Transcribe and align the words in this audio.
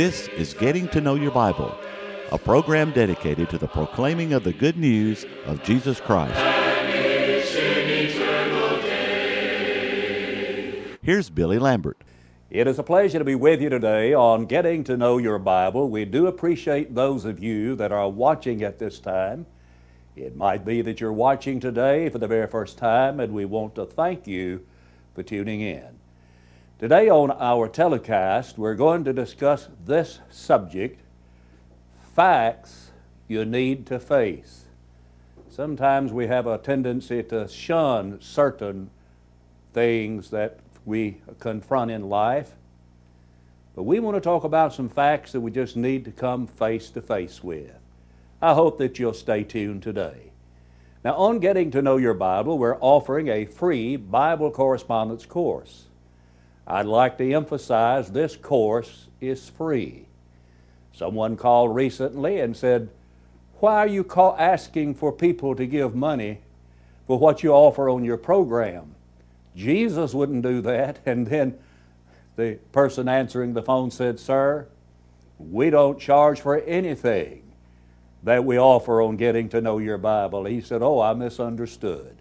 This 0.00 0.28
is 0.28 0.54
Getting 0.54 0.88
to 0.92 1.00
Know 1.02 1.14
Your 1.14 1.30
Bible, 1.30 1.76
a 2.32 2.38
program 2.38 2.90
dedicated 2.90 3.50
to 3.50 3.58
the 3.58 3.68
proclaiming 3.68 4.32
of 4.32 4.44
the 4.44 4.52
good 4.54 4.78
news 4.78 5.26
of 5.44 5.62
Jesus 5.62 6.00
Christ. 6.00 6.40
Here's 11.02 11.28
Billy 11.28 11.58
Lambert. 11.58 11.98
It 12.48 12.66
is 12.66 12.78
a 12.78 12.82
pleasure 12.82 13.18
to 13.18 13.26
be 13.26 13.34
with 13.34 13.60
you 13.60 13.68
today 13.68 14.14
on 14.14 14.46
Getting 14.46 14.84
to 14.84 14.96
Know 14.96 15.18
Your 15.18 15.38
Bible. 15.38 15.90
We 15.90 16.06
do 16.06 16.28
appreciate 16.28 16.94
those 16.94 17.26
of 17.26 17.44
you 17.44 17.76
that 17.76 17.92
are 17.92 18.08
watching 18.08 18.62
at 18.62 18.78
this 18.78 19.00
time. 19.00 19.44
It 20.16 20.34
might 20.34 20.64
be 20.64 20.80
that 20.80 21.02
you're 21.02 21.12
watching 21.12 21.60
today 21.60 22.08
for 22.08 22.16
the 22.16 22.26
very 22.26 22.46
first 22.46 22.78
time, 22.78 23.20
and 23.20 23.34
we 23.34 23.44
want 23.44 23.74
to 23.74 23.84
thank 23.84 24.26
you 24.26 24.64
for 25.14 25.22
tuning 25.22 25.60
in. 25.60 25.99
Today 26.80 27.10
on 27.10 27.30
our 27.32 27.68
telecast, 27.68 28.56
we're 28.56 28.74
going 28.74 29.04
to 29.04 29.12
discuss 29.12 29.68
this 29.84 30.20
subject 30.30 31.02
facts 32.14 32.92
you 33.28 33.44
need 33.44 33.84
to 33.88 33.98
face. 33.98 34.64
Sometimes 35.50 36.10
we 36.10 36.28
have 36.28 36.46
a 36.46 36.56
tendency 36.56 37.22
to 37.24 37.46
shun 37.48 38.16
certain 38.22 38.88
things 39.74 40.30
that 40.30 40.60
we 40.86 41.18
confront 41.38 41.90
in 41.90 42.08
life. 42.08 42.52
But 43.76 43.82
we 43.82 44.00
want 44.00 44.16
to 44.16 44.22
talk 44.22 44.44
about 44.44 44.72
some 44.72 44.88
facts 44.88 45.32
that 45.32 45.42
we 45.42 45.50
just 45.50 45.76
need 45.76 46.06
to 46.06 46.10
come 46.10 46.46
face 46.46 46.88
to 46.92 47.02
face 47.02 47.44
with. 47.44 47.74
I 48.40 48.54
hope 48.54 48.78
that 48.78 48.98
you'll 48.98 49.12
stay 49.12 49.44
tuned 49.44 49.82
today. 49.82 50.32
Now, 51.04 51.12
on 51.16 51.40
Getting 51.40 51.70
to 51.72 51.82
Know 51.82 51.98
Your 51.98 52.14
Bible, 52.14 52.56
we're 52.56 52.78
offering 52.80 53.28
a 53.28 53.44
free 53.44 53.96
Bible 53.96 54.50
correspondence 54.50 55.26
course. 55.26 55.88
I'd 56.66 56.86
like 56.86 57.18
to 57.18 57.32
emphasize 57.32 58.10
this 58.10 58.36
course 58.36 59.08
is 59.20 59.48
free. 59.48 60.06
Someone 60.92 61.36
called 61.36 61.74
recently 61.74 62.40
and 62.40 62.56
said, 62.56 62.88
Why 63.58 63.78
are 63.78 63.86
you 63.86 64.04
call- 64.04 64.36
asking 64.38 64.94
for 64.94 65.12
people 65.12 65.54
to 65.56 65.66
give 65.66 65.94
money 65.94 66.40
for 67.06 67.18
what 67.18 67.42
you 67.42 67.52
offer 67.52 67.88
on 67.88 68.04
your 68.04 68.16
program? 68.16 68.94
Jesus 69.56 70.14
wouldn't 70.14 70.42
do 70.42 70.60
that. 70.62 70.98
And 71.06 71.26
then 71.26 71.58
the 72.36 72.58
person 72.72 73.08
answering 73.08 73.54
the 73.54 73.62
phone 73.62 73.90
said, 73.90 74.18
Sir, 74.20 74.66
we 75.38 75.70
don't 75.70 75.98
charge 75.98 76.40
for 76.40 76.58
anything 76.60 77.42
that 78.22 78.44
we 78.44 78.58
offer 78.58 79.00
on 79.00 79.16
getting 79.16 79.48
to 79.48 79.60
know 79.60 79.78
your 79.78 79.98
Bible. 79.98 80.44
He 80.44 80.60
said, 80.60 80.82
Oh, 80.82 81.00
I 81.00 81.14
misunderstood. 81.14 82.19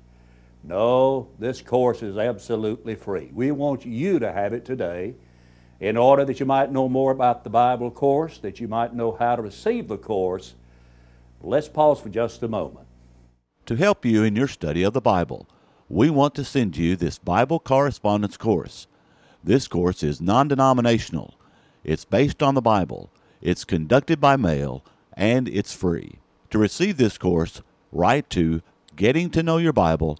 No, 0.64 1.30
this 1.40 1.62
course 1.62 2.04
is 2.04 2.18
absolutely 2.18 2.96
free. 2.96 3.32
We 3.34 3.52
want 3.52 3.86
you 3.86 4.20
to 4.20 4.32
have 4.32 4.54
it 4.54 4.66
today 4.66 5.16
in 5.80 5.96
order 5.96 6.26
that 6.26 6.40
you 6.40 6.46
might 6.46 6.72
know 6.72 6.90
more 6.90 7.12
about 7.12 7.44
the 7.44 7.50
Bible 7.50 7.90
course, 7.90 8.38
that 8.40 8.60
you 8.60 8.68
might 8.68 8.94
know 8.94 9.14
how 9.14 9.36
to 9.36 9.42
receive 9.42 9.88
the 9.88 9.98
course. 9.98 10.56
Let's 11.42 11.70
pause 11.70 12.02
for 12.02 12.10
just 12.10 12.44
a 12.44 12.48
moment. 12.50 12.86
To 13.68 13.76
help 13.76 14.06
you 14.06 14.24
in 14.24 14.36
your 14.36 14.48
study 14.48 14.84
of 14.84 14.94
the 14.94 15.02
Bible, 15.02 15.48
we 15.88 16.10
want 16.10 16.36
to 16.36 16.44
send 16.44 16.76
you 16.76 16.96
this 16.96 17.18
Bible 17.18 17.60
correspondence 17.60 18.36
course. 18.36 18.88
This 19.44 19.68
course 19.68 20.04
is 20.04 20.20
non 20.20 20.50
denominational, 20.50 21.36
it's 21.84 22.04
based 22.04 22.44
on 22.44 22.56
the 22.56 22.62
Bible, 22.62 23.10
it's 23.42 23.64
conducted 23.64 24.20
by 24.20 24.36
mail, 24.36 24.84
and 25.14 25.48
it's 25.48 25.74
free. 25.74 26.20
To 26.50 26.58
receive 26.58 26.98
this 26.98 27.18
course, 27.18 27.62
write 27.92 28.30
to 28.32 28.62
Getting 28.98 29.30
to 29.30 29.44
Know 29.44 29.58
Your 29.58 29.72
Bible, 29.72 30.20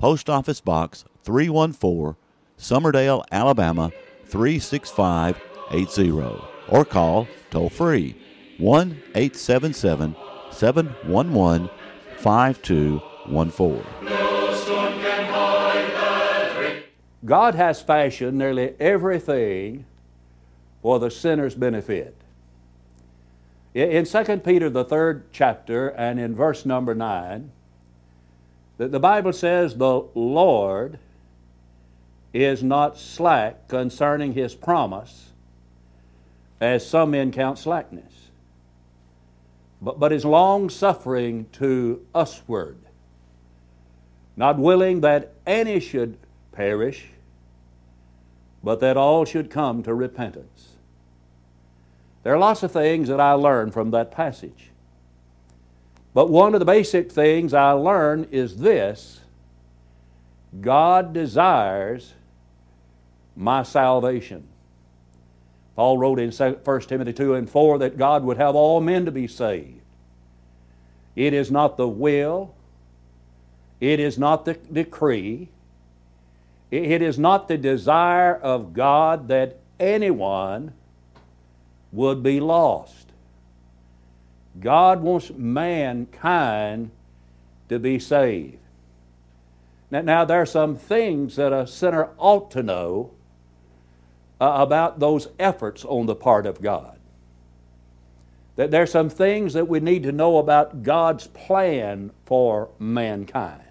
Post 0.00 0.28
Office 0.30 0.62
Box 0.62 1.04
314, 1.24 2.16
Summerdale, 2.56 3.22
Alabama 3.30 3.92
36580, 4.24 6.42
or 6.68 6.86
call 6.86 7.28
toll 7.50 7.68
free 7.68 8.16
1 8.56 9.02
877 9.14 10.16
711 10.50 11.68
5214. 12.16 13.84
God 17.26 17.54
has 17.56 17.82
fashioned 17.82 18.38
nearly 18.38 18.74
everything 18.80 19.84
for 20.80 20.98
the 20.98 21.10
sinner's 21.10 21.54
benefit. 21.54 22.16
In 23.74 24.06
2 24.06 24.38
Peter, 24.38 24.70
the 24.70 24.82
third 24.82 25.30
chapter, 25.30 25.88
and 25.88 26.18
in 26.18 26.34
verse 26.34 26.64
number 26.64 26.94
9, 26.94 27.52
the 28.88 29.00
Bible 29.00 29.32
says, 29.32 29.76
The 29.76 30.04
Lord 30.14 30.98
is 32.32 32.62
not 32.62 32.96
slack 32.96 33.68
concerning 33.68 34.32
his 34.32 34.54
promise, 34.54 35.30
as 36.60 36.86
some 36.86 37.10
men 37.10 37.32
count 37.32 37.58
slackness, 37.58 38.12
but, 39.82 39.98
but 39.98 40.12
is 40.12 40.24
long 40.24 40.70
suffering 40.70 41.46
to 41.52 42.06
usward, 42.14 42.78
not 44.36 44.58
willing 44.58 45.00
that 45.00 45.34
any 45.46 45.80
should 45.80 46.16
perish, 46.52 47.08
but 48.62 48.80
that 48.80 48.96
all 48.96 49.24
should 49.24 49.50
come 49.50 49.82
to 49.82 49.92
repentance. 49.92 50.68
There 52.22 52.34
are 52.34 52.38
lots 52.38 52.62
of 52.62 52.72
things 52.72 53.08
that 53.08 53.20
I 53.20 53.32
learned 53.32 53.72
from 53.72 53.90
that 53.92 54.10
passage. 54.10 54.69
But 56.12 56.28
one 56.28 56.54
of 56.54 56.60
the 56.60 56.66
basic 56.66 57.10
things 57.12 57.54
I 57.54 57.72
learned 57.72 58.28
is 58.32 58.56
this 58.56 59.20
God 60.60 61.12
desires 61.12 62.14
my 63.36 63.62
salvation. 63.62 64.48
Paul 65.76 65.98
wrote 65.98 66.18
in 66.18 66.32
1 66.32 66.80
Timothy 66.82 67.12
2 67.12 67.34
and 67.34 67.48
4 67.48 67.78
that 67.78 67.96
God 67.96 68.24
would 68.24 68.36
have 68.36 68.54
all 68.54 68.80
men 68.80 69.04
to 69.04 69.10
be 69.12 69.26
saved. 69.26 69.80
It 71.14 71.32
is 71.32 71.50
not 71.50 71.76
the 71.76 71.88
will, 71.88 72.54
it 73.80 74.00
is 74.00 74.18
not 74.18 74.44
the 74.44 74.54
decree, 74.54 75.48
it 76.70 77.02
is 77.02 77.18
not 77.18 77.48
the 77.48 77.56
desire 77.56 78.34
of 78.34 78.74
God 78.74 79.28
that 79.28 79.58
anyone 79.78 80.72
would 81.92 82.22
be 82.22 82.40
lost. 82.40 82.99
God 84.58 85.00
wants 85.00 85.30
mankind 85.30 86.90
to 87.68 87.78
be 87.78 87.98
saved. 87.98 88.58
Now, 89.90 90.00
now 90.00 90.24
there 90.24 90.40
are 90.40 90.46
some 90.46 90.76
things 90.76 91.36
that 91.36 91.52
a 91.52 91.66
sinner 91.66 92.10
ought 92.18 92.50
to 92.52 92.62
know 92.62 93.12
uh, 94.40 94.56
about 94.58 94.98
those 94.98 95.28
efforts 95.38 95.84
on 95.84 96.06
the 96.06 96.14
part 96.14 96.46
of 96.46 96.60
God. 96.60 96.98
That 98.56 98.70
there 98.70 98.82
are 98.82 98.86
some 98.86 99.08
things 99.08 99.52
that 99.52 99.68
we 99.68 99.80
need 99.80 100.02
to 100.02 100.12
know 100.12 100.38
about 100.38 100.82
God's 100.82 101.26
plan 101.28 102.10
for 102.24 102.70
mankind. 102.78 103.62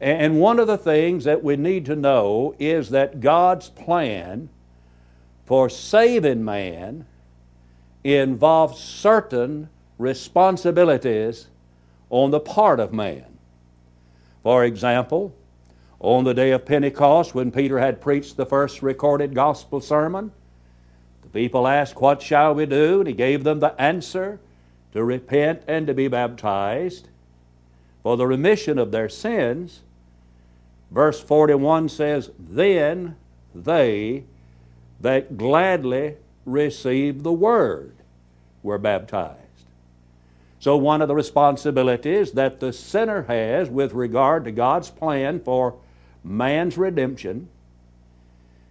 And 0.00 0.40
one 0.40 0.58
of 0.58 0.66
the 0.66 0.76
things 0.76 1.24
that 1.24 1.42
we 1.42 1.56
need 1.56 1.86
to 1.86 1.96
know 1.96 2.54
is 2.58 2.90
that 2.90 3.20
God's 3.20 3.70
plan 3.70 4.50
for 5.46 5.70
saving 5.70 6.44
man 6.44 7.06
involves 8.14 8.78
certain 8.78 9.68
responsibilities 9.98 11.48
on 12.10 12.30
the 12.30 12.40
part 12.40 12.78
of 12.78 12.92
man. 12.92 13.24
For 14.42 14.64
example, 14.64 15.34
on 15.98 16.24
the 16.24 16.34
day 16.34 16.52
of 16.52 16.66
Pentecost, 16.66 17.34
when 17.34 17.50
Peter 17.50 17.78
had 17.78 18.00
preached 18.00 18.36
the 18.36 18.46
first 18.46 18.82
recorded 18.82 19.34
gospel 19.34 19.80
sermon, 19.80 20.30
the 21.22 21.28
people 21.28 21.66
asked, 21.66 22.00
What 22.00 22.22
shall 22.22 22.54
we 22.54 22.66
do? 22.66 23.00
And 23.00 23.08
he 23.08 23.14
gave 23.14 23.44
them 23.44 23.60
the 23.60 23.80
answer 23.80 24.38
to 24.92 25.02
repent 25.02 25.62
and 25.66 25.86
to 25.86 25.94
be 25.94 26.08
baptized 26.08 27.08
for 28.02 28.16
the 28.16 28.26
remission 28.26 28.78
of 28.78 28.92
their 28.92 29.08
sins. 29.08 29.80
Verse 30.90 31.20
41 31.20 31.88
says, 31.88 32.30
Then 32.38 33.16
they 33.54 34.24
that 35.00 35.36
gladly 35.36 36.16
received 36.46 37.22
the 37.22 37.32
word 37.32 37.96
were 38.62 38.78
baptized. 38.78 39.40
So, 40.58 40.76
one 40.76 41.02
of 41.02 41.08
the 41.08 41.14
responsibilities 41.14 42.32
that 42.32 42.60
the 42.60 42.72
sinner 42.72 43.22
has 43.24 43.68
with 43.68 43.92
regard 43.92 44.44
to 44.44 44.52
God's 44.52 44.90
plan 44.90 45.40
for 45.40 45.76
man's 46.24 46.78
redemption 46.78 47.48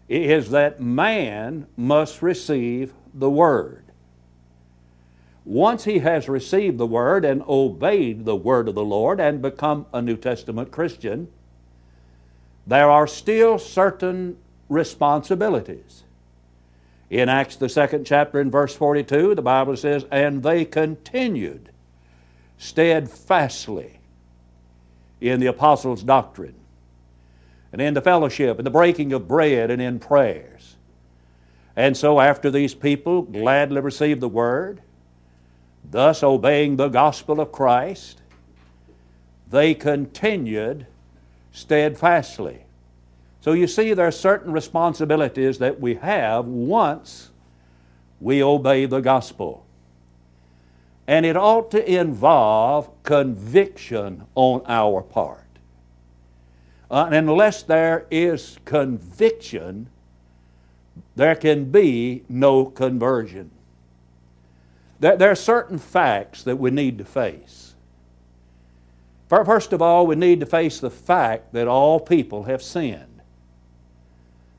is 0.08 0.50
that 0.52 0.82
man 0.82 1.68
must 1.76 2.22
receive 2.22 2.94
the 3.14 3.30
Word. 3.30 3.84
Once 5.44 5.84
he 5.84 6.00
has 6.00 6.28
received 6.28 6.78
the 6.78 6.88
Word 6.88 7.24
and 7.24 7.44
obeyed 7.48 8.26
the 8.26 8.36
Word 8.36 8.68
of 8.68 8.76
the 8.76 8.84
Lord 8.84 9.20
and 9.20 9.42
become 9.42 9.86
a 9.94 10.02
New 10.02 10.18
Testament 10.18 10.72
Christian, 10.72 11.28
there 12.68 12.90
are 12.90 13.08
still 13.08 13.60
certain 13.60 14.38
responsibilities. 14.70 16.04
In 17.10 17.30
Acts, 17.30 17.56
the 17.56 17.70
second 17.70 18.06
chapter, 18.06 18.40
in 18.40 18.50
verse 18.50 18.76
42, 18.76 19.36
the 19.36 19.42
Bible 19.42 19.78
says, 19.78 20.06
And 20.12 20.42
they 20.42 20.66
continued 20.66 21.70
steadfastly 22.58 24.00
in 25.22 25.40
the 25.40 25.46
apostles' 25.46 26.04
doctrine, 26.04 26.56
and 27.72 27.82
in 27.82 27.94
the 27.94 28.02
fellowship, 28.02 28.58
and 28.58 28.66
the 28.66 28.72
breaking 28.72 29.14
of 29.14 29.28
bread, 29.28 29.70
and 29.70 29.82
in 29.82 30.00
prayers. 30.00 30.76
And 31.76 31.96
so, 31.96 32.20
after 32.20 32.50
these 32.50 32.74
people 32.74 33.22
gladly 33.22 33.82
received 33.82 34.22
the 34.22 34.30
word, 34.30 34.82
thus 35.90 36.24
obeying 36.24 36.78
the 36.78 36.88
gospel 36.88 37.40
of 37.40 37.52
Christ, 37.52 38.22
they 39.50 39.74
continued 39.74 40.88
steadfastly. 41.52 42.65
So, 43.46 43.54
you 43.54 43.68
see, 43.68 43.94
there 43.94 44.08
are 44.08 44.12
certain 44.12 44.52
responsibilities 44.52 45.60
that 45.60 45.80
we 45.80 45.94
have 45.94 46.46
once 46.48 47.30
we 48.20 48.42
obey 48.42 48.88
the 48.88 49.02
gospel. 49.02 49.68
And 51.06 51.28
it 51.28 51.38
ought 51.38 51.70
to 51.70 51.88
involve 51.88 52.90
conviction 53.04 54.24
on 54.34 54.64
our 54.66 55.04
part. 55.04 55.46
Uh, 56.90 57.10
unless 57.12 57.62
there 57.62 58.08
is 58.10 58.58
conviction, 58.66 59.90
there 61.16 61.36
can 61.36 61.66
be 61.66 62.24
no 62.28 62.66
conversion. 62.66 63.52
There, 65.00 65.18
there 65.18 65.30
are 65.30 65.36
certain 65.36 65.78
facts 65.78 66.42
that 66.42 66.56
we 66.56 66.72
need 66.72 66.98
to 66.98 67.06
face. 67.06 67.76
First 69.30 69.72
of 69.72 69.84
all, 69.84 70.08
we 70.08 70.16
need 70.16 70.40
to 70.40 70.48
face 70.48 70.80
the 70.80 70.90
fact 70.90 71.54
that 71.54 71.68
all 71.68 72.00
people 72.00 72.46
have 72.46 72.64
sinned. 72.64 73.15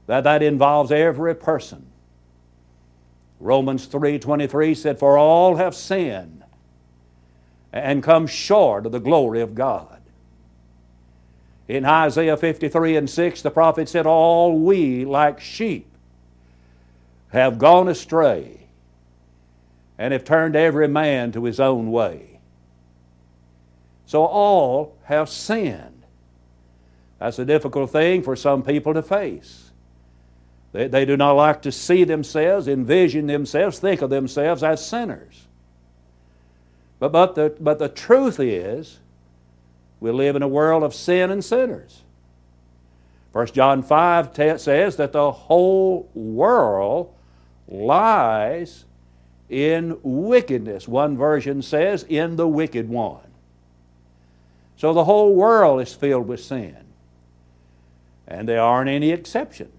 That, 0.07 0.25
that 0.25 0.43
involves 0.43 0.93
every 0.93 1.35
person. 1.35 1.87
Romans 3.41 3.87
3:23 3.87 4.77
said, 4.77 4.99
For 4.99 5.19
all 5.19 5.57
have 5.57 5.75
sinned 5.75 6.45
and 7.73 8.03
come 8.03 8.27
short 8.27 8.87
of 8.87 8.93
the 8.93 9.01
glory 9.01 9.41
of 9.41 9.55
God. 9.55 10.01
In 11.69 11.85
Isaiah 11.85 12.37
53 12.37 12.97
and 12.97 13.11
6, 13.11 13.43
the 13.43 13.51
prophet 13.51 13.89
said, 13.89 14.07
All 14.07 14.59
we 14.59 15.05
like 15.05 15.41
sheep 15.41 15.89
have 17.29 17.59
gone 17.59 17.89
astray 17.89 18.69
and 19.99 20.13
have 20.13 20.25
turned 20.25 20.55
every 20.55 20.89
man 20.89 21.33
to 21.33 21.45
his 21.45 21.59
own 21.59 21.91
way. 21.91 22.39
So 24.07 24.25
all 24.25 24.97
have 25.05 25.29
sinned. 25.29 26.05
That's 27.19 27.39
a 27.39 27.45
difficult 27.45 27.91
thing 27.91 28.23
for 28.23 28.37
some 28.37 28.63
people 28.63 28.95
to 28.95 29.03
face. 29.03 29.73
They, 30.77 30.89
they 30.89 31.05
do 31.07 31.17
not 31.17 31.33
like 31.33 31.63
to 31.63 31.73
see 31.73 32.05
themselves, 32.05 32.69
envision 32.69 33.29
themselves, 33.29 33.79
think 33.79 34.03
of 34.03 34.11
themselves 34.11 34.63
as 34.63 34.87
sinners. 34.87 35.47
But, 36.99 37.13
but, 37.13 37.35
the, 37.35 37.57
but 37.59 37.79
the 37.79 37.89
truth 37.89 38.39
is, 38.39 38.99
we 40.01 40.11
live 40.11 40.37
in 40.37 40.43
a 40.43 40.49
world 40.49 40.83
of 40.83 40.95
sin 40.95 41.31
and 41.31 41.43
sinners. 41.43 42.03
1 43.33 43.47
John 43.49 43.83
5 43.83 44.35
t- 44.35 44.59
says 44.59 44.97
that 44.97 45.13
the 45.13 45.33
whole 45.33 46.11
world 46.15 47.15
lies 47.67 48.85
in 49.49 49.99
wickedness. 50.03 50.87
One 50.87 51.17
version 51.17 51.63
says, 51.63 52.03
in 52.03 52.37
the 52.37 52.47
wicked 52.47 52.91
one. 52.91 53.21
So 54.77 54.93
the 54.93 55.05
whole 55.05 55.35
world 55.35 55.81
is 55.81 55.95
filled 55.95 56.29
with 56.29 56.45
sin. 56.45 56.77
And 58.29 58.47
there 58.47 58.61
aren't 58.61 58.91
any 58.91 59.11
exceptions. 59.11 59.76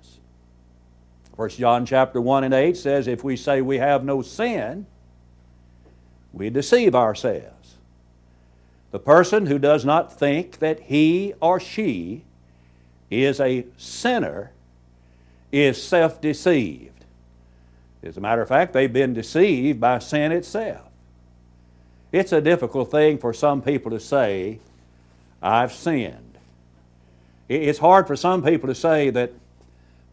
1 1.38 1.50
John 1.50 1.86
chapter 1.86 2.20
1 2.20 2.46
and 2.46 2.54
8 2.54 2.76
says, 2.76 3.08
if 3.08 3.24
we 3.24 3.38
say 3.38 3.62
we 3.62 3.78
have 3.78 4.04
no 4.04 4.24
sin, 4.24 4.88
we 6.34 6.50
deceive 6.50 6.96
ourselves. 6.96 7.76
The 8.90 9.00
person 9.00 9.46
who 9.46 9.60
does 9.60 9.86
not 9.86 10.12
think 10.18 10.58
that 10.60 10.80
he 10.80 11.36
or 11.40 11.60
she 11.60 12.24
is 13.12 13.40
a 13.40 13.68
sinner 13.78 14.52
is 15.52 15.82
self 15.82 16.20
deceived. 16.20 17.06
As 18.02 18.18
a 18.18 18.22
matter 18.22 18.42
of 18.42 18.48
fact, 18.48 18.74
they've 18.74 18.92
been 18.92 19.14
deceived 19.14 19.80
by 19.80 20.00
sin 20.00 20.32
itself. 20.32 20.90
It's 22.12 22.32
a 22.32 22.42
difficult 22.42 22.90
thing 22.90 23.20
for 23.20 23.32
some 23.32 23.62
people 23.62 23.92
to 23.92 24.00
say, 24.00 24.60
I've 25.40 25.72
sinned. 25.72 26.38
It's 27.48 27.80
hard 27.80 28.08
for 28.08 28.16
some 28.16 28.42
people 28.44 28.68
to 28.70 28.76
say 28.76 29.12
that, 29.12 29.34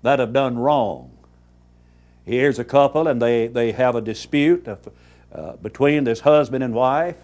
that 0.02 0.18
have 0.18 0.34
done 0.34 0.58
wrong. 0.58 1.13
Here's 2.24 2.58
a 2.58 2.64
couple 2.64 3.06
and 3.06 3.20
they, 3.20 3.46
they 3.46 3.72
have 3.72 3.94
a 3.94 4.00
dispute 4.00 4.66
uh, 4.66 5.56
between 5.56 6.04
this 6.04 6.20
husband 6.20 6.64
and 6.64 6.74
wife, 6.74 7.16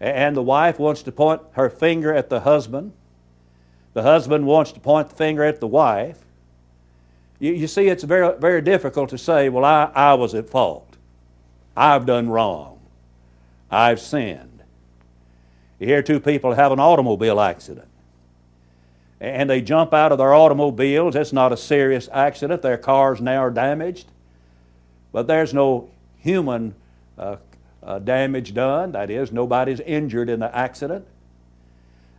and 0.00 0.36
the 0.36 0.42
wife 0.42 0.78
wants 0.78 1.02
to 1.04 1.12
point 1.12 1.40
her 1.52 1.70
finger 1.70 2.12
at 2.12 2.28
the 2.28 2.40
husband. 2.40 2.92
The 3.94 4.02
husband 4.02 4.46
wants 4.46 4.72
to 4.72 4.80
point 4.80 5.08
the 5.08 5.14
finger 5.14 5.42
at 5.42 5.60
the 5.60 5.66
wife. 5.66 6.18
You, 7.38 7.52
you 7.52 7.66
see, 7.66 7.88
it's 7.88 8.04
very, 8.04 8.36
very 8.38 8.60
difficult 8.60 9.08
to 9.10 9.18
say, 9.18 9.48
well, 9.48 9.64
I, 9.64 9.90
I 9.94 10.14
was 10.14 10.34
at 10.34 10.48
fault. 10.48 10.96
I've 11.76 12.04
done 12.04 12.28
wrong. 12.28 12.78
I've 13.70 14.00
sinned. 14.00 14.62
You 15.78 15.86
hear 15.86 16.02
two 16.02 16.20
people 16.20 16.54
have 16.54 16.72
an 16.72 16.80
automobile 16.80 17.40
accident. 17.40 17.88
And 19.20 19.48
they 19.48 19.62
jump 19.62 19.94
out 19.94 20.12
of 20.12 20.18
their 20.18 20.34
automobiles. 20.34 21.16
It's 21.16 21.32
not 21.32 21.52
a 21.52 21.56
serious 21.56 22.08
accident. 22.12 22.62
Their 22.62 22.76
cars 22.76 23.20
now 23.20 23.38
are 23.38 23.50
damaged. 23.50 24.06
But 25.12 25.26
there's 25.26 25.54
no 25.54 25.88
human 26.18 26.74
uh, 27.18 27.36
uh, 27.82 27.98
damage 28.00 28.52
done. 28.52 28.92
That 28.92 29.10
is, 29.10 29.32
nobody's 29.32 29.80
injured 29.80 30.28
in 30.28 30.40
the 30.40 30.54
accident. 30.54 31.06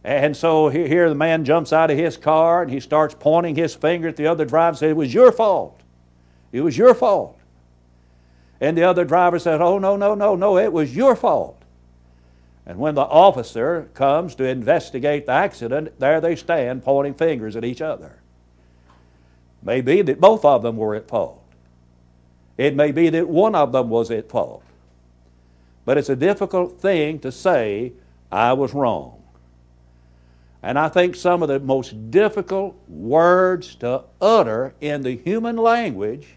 And 0.04 0.38
so 0.38 0.70
here 0.70 1.10
the 1.10 1.16
man 1.16 1.44
jumps 1.44 1.74
out 1.74 1.92
of 1.92 1.98
his 1.98 2.16
car 2.16 2.62
and 2.62 2.72
he 2.72 2.80
starts 2.80 3.14
pointing 3.20 3.56
his 3.56 3.76
finger 3.76 4.08
at 4.08 4.16
the 4.16 4.28
other 4.28 4.46
driver 4.46 4.70
and 4.70 4.78
says, 4.78 4.92
It 4.92 4.96
was 4.96 5.14
your 5.14 5.32
fault. 5.32 5.82
It 6.52 6.62
was 6.62 6.78
your 6.78 6.96
fault. 6.96 7.38
And 8.62 8.78
the 8.78 8.84
other 8.84 9.04
driver 9.04 9.38
said, 9.38 9.62
Oh, 9.62 9.80
no, 9.80 9.98
no, 9.98 10.16
no, 10.16 10.36
no, 10.36 10.58
it 10.58 10.72
was 10.72 10.96
your 10.96 11.16
fault. 11.16 11.57
And 12.68 12.78
when 12.78 12.96
the 12.96 13.02
officer 13.02 13.90
comes 13.94 14.36
to 14.36 14.44
investigate 14.44 15.26
the 15.26 15.32
accident, 15.32 15.98
there 16.00 16.20
they 16.20 16.36
stand 16.36 16.84
pointing 16.84 17.14
fingers 17.14 17.56
at 17.56 17.64
each 17.64 17.82
other. 17.82 18.20
May 19.64 19.80
be 19.80 20.02
that 20.02 20.20
both 20.20 20.44
of 20.44 20.64
them 20.64 20.76
were 20.76 20.94
at 20.94 21.08
fault. 21.08 21.42
It 22.58 22.76
may 22.76 22.92
be 22.92 23.10
that 23.10 23.30
one 23.30 23.56
of 23.56 23.72
them 23.72 23.90
was 23.90 24.12
at 24.12 24.30
fault. 24.30 24.64
But 25.86 25.98
it's 25.98 26.10
a 26.10 26.16
difficult 26.16 26.82
thing 26.82 27.20
to 27.20 27.32
say, 27.32 27.94
I 28.30 28.52
was 28.52 28.74
wrong. 28.74 29.24
And 30.62 30.78
I 30.78 30.90
think 30.90 31.16
some 31.16 31.42
of 31.42 31.48
the 31.48 31.62
most 31.62 32.12
difficult 32.12 32.76
words 32.90 33.76
to 33.76 34.04
utter 34.20 34.74
in 34.82 35.04
the 35.04 35.16
human 35.16 35.56
language 35.56 36.28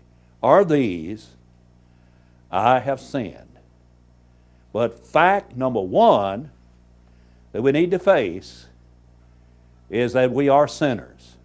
are 0.41 0.65
these 0.65 1.31
I 2.53 2.79
have 2.79 3.01
sinned. 3.01 3.50
But 4.73 5.05
fact 5.05 5.57
number 5.57 5.81
one 5.81 6.51
that 7.53 7.63
we 7.63 7.73
need 7.73 7.91
to 7.91 7.99
face 7.99 8.67
is 9.89 10.13
that 10.13 10.31
we 10.31 10.49
are 10.49 10.69
sinners. 10.69 11.37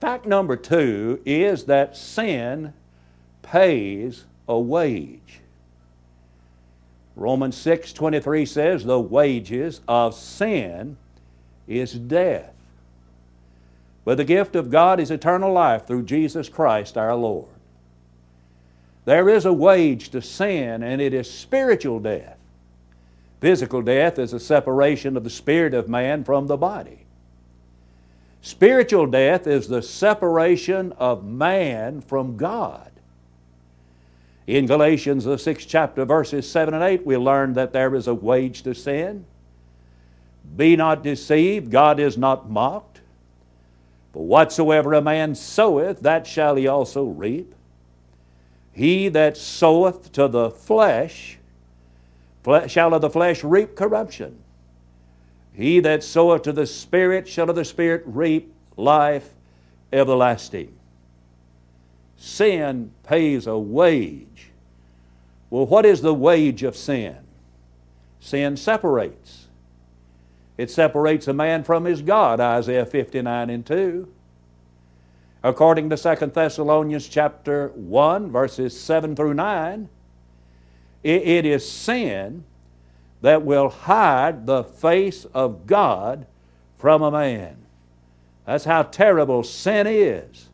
Fact 0.00 0.26
number 0.26 0.56
two 0.56 1.20
is 1.26 1.64
that 1.64 1.96
sin 1.96 2.72
pays 3.42 4.24
a 4.48 4.58
wage. 4.58 5.40
Romans 7.16 7.56
6:23 7.56 8.46
says 8.46 8.84
the 8.84 9.00
wages 9.00 9.80
of 9.88 10.14
sin 10.14 10.96
is 11.66 11.92
death. 11.92 12.54
But 14.04 14.16
the 14.16 14.24
gift 14.24 14.56
of 14.56 14.70
God 14.70 15.00
is 15.00 15.10
eternal 15.10 15.52
life 15.52 15.86
through 15.86 16.04
Jesus 16.04 16.48
Christ 16.48 16.96
our 16.96 17.14
Lord. 17.14 17.57
There 19.08 19.30
is 19.30 19.46
a 19.46 19.52
wage 19.54 20.10
to 20.10 20.20
sin, 20.20 20.82
and 20.82 21.00
it 21.00 21.14
is 21.14 21.30
spiritual 21.30 21.98
death. 21.98 22.36
Physical 23.40 23.80
death 23.80 24.18
is 24.18 24.34
a 24.34 24.38
separation 24.38 25.16
of 25.16 25.24
the 25.24 25.30
spirit 25.30 25.72
of 25.72 25.88
man 25.88 26.24
from 26.24 26.46
the 26.46 26.58
body. 26.58 27.06
Spiritual 28.42 29.06
death 29.06 29.46
is 29.46 29.66
the 29.66 29.80
separation 29.80 30.92
of 30.98 31.24
man 31.24 32.02
from 32.02 32.36
God. 32.36 32.90
In 34.46 34.66
Galatians, 34.66 35.24
the 35.24 35.38
sixth 35.38 35.66
chapter, 35.66 36.04
verses 36.04 36.46
7 36.46 36.74
and 36.74 36.84
8, 36.84 37.06
we 37.06 37.16
learn 37.16 37.54
that 37.54 37.72
there 37.72 37.94
is 37.94 38.08
a 38.08 38.14
wage 38.14 38.60
to 38.64 38.74
sin. 38.74 39.24
Be 40.54 40.76
not 40.76 41.02
deceived, 41.02 41.70
God 41.70 41.98
is 41.98 42.18
not 42.18 42.50
mocked. 42.50 43.00
For 44.12 44.26
whatsoever 44.26 44.92
a 44.92 45.00
man 45.00 45.34
soweth, 45.34 46.00
that 46.00 46.26
shall 46.26 46.56
he 46.56 46.68
also 46.68 47.04
reap. 47.04 47.54
He 48.78 49.08
that 49.08 49.36
soweth 49.36 50.12
to 50.12 50.28
the 50.28 50.52
flesh, 50.52 51.36
shall 52.68 52.94
of 52.94 53.02
the 53.02 53.10
flesh 53.10 53.42
reap 53.42 53.74
corruption. 53.74 54.38
He 55.52 55.80
that 55.80 56.04
soweth 56.04 56.42
to 56.42 56.52
the 56.52 56.64
Spirit 56.64 57.26
shall 57.26 57.50
of 57.50 57.56
the 57.56 57.64
Spirit 57.64 58.04
reap 58.06 58.54
life 58.76 59.34
everlasting. 59.92 60.72
Sin 62.18 62.92
pays 63.02 63.48
a 63.48 63.58
wage. 63.58 64.50
Well, 65.50 65.66
what 65.66 65.84
is 65.84 66.00
the 66.00 66.14
wage 66.14 66.62
of 66.62 66.76
sin? 66.76 67.16
Sin 68.20 68.56
separates. 68.56 69.48
It 70.56 70.70
separates 70.70 71.26
a 71.26 71.32
man 71.32 71.64
from 71.64 71.84
his 71.84 72.00
God, 72.00 72.38
Isaiah 72.38 72.86
59 72.86 73.50
and 73.50 73.66
2. 73.66 74.08
According 75.42 75.90
to 75.90 75.96
2 75.96 76.26
Thessalonians 76.26 77.06
chapter 77.08 77.68
1, 77.68 78.30
verses 78.32 78.78
7 78.78 79.14
through 79.14 79.34
9, 79.34 79.88
it 81.04 81.46
is 81.46 81.70
sin 81.70 82.44
that 83.20 83.42
will 83.42 83.68
hide 83.68 84.46
the 84.46 84.64
face 84.64 85.24
of 85.26 85.66
God 85.66 86.26
from 86.76 87.02
a 87.02 87.10
man. 87.10 87.56
That's 88.44 88.64
how 88.64 88.82
terrible 88.82 89.44
sin 89.44 89.86
is. 89.86 90.48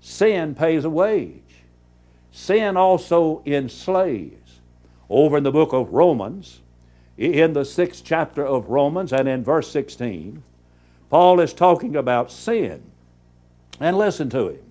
Sin 0.00 0.54
pays 0.54 0.84
a 0.84 0.90
wage. 0.90 1.42
Sin 2.30 2.76
also 2.76 3.42
enslaves. 3.44 4.60
Over 5.08 5.38
in 5.38 5.44
the 5.44 5.52
book 5.52 5.72
of 5.72 5.92
Romans, 5.92 6.60
in 7.16 7.54
the 7.54 7.64
sixth 7.64 8.02
chapter 8.04 8.44
of 8.44 8.68
Romans 8.68 9.12
and 9.12 9.26
in 9.26 9.42
verse 9.42 9.70
16, 9.70 10.42
Paul 11.08 11.40
is 11.40 11.54
talking 11.54 11.96
about 11.96 12.30
sin. 12.30 12.82
And 13.80 13.98
listen 13.98 14.30
to 14.30 14.48
him. 14.48 14.62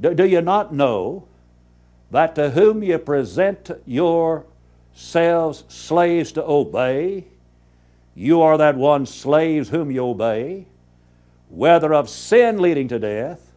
Do, 0.00 0.14
do 0.14 0.26
you 0.26 0.40
not 0.40 0.72
know 0.72 1.26
that 2.10 2.34
to 2.36 2.50
whom 2.50 2.82
you 2.82 2.98
present 2.98 3.70
yourselves 3.86 5.64
slaves 5.68 6.32
to 6.32 6.44
obey, 6.44 7.24
you 8.14 8.42
are 8.42 8.58
that 8.58 8.76
one 8.76 9.06
slaves 9.06 9.68
whom 9.68 9.90
you 9.90 10.04
obey, 10.04 10.66
whether 11.48 11.94
of 11.94 12.08
sin 12.08 12.60
leading 12.60 12.88
to 12.88 12.98
death 12.98 13.52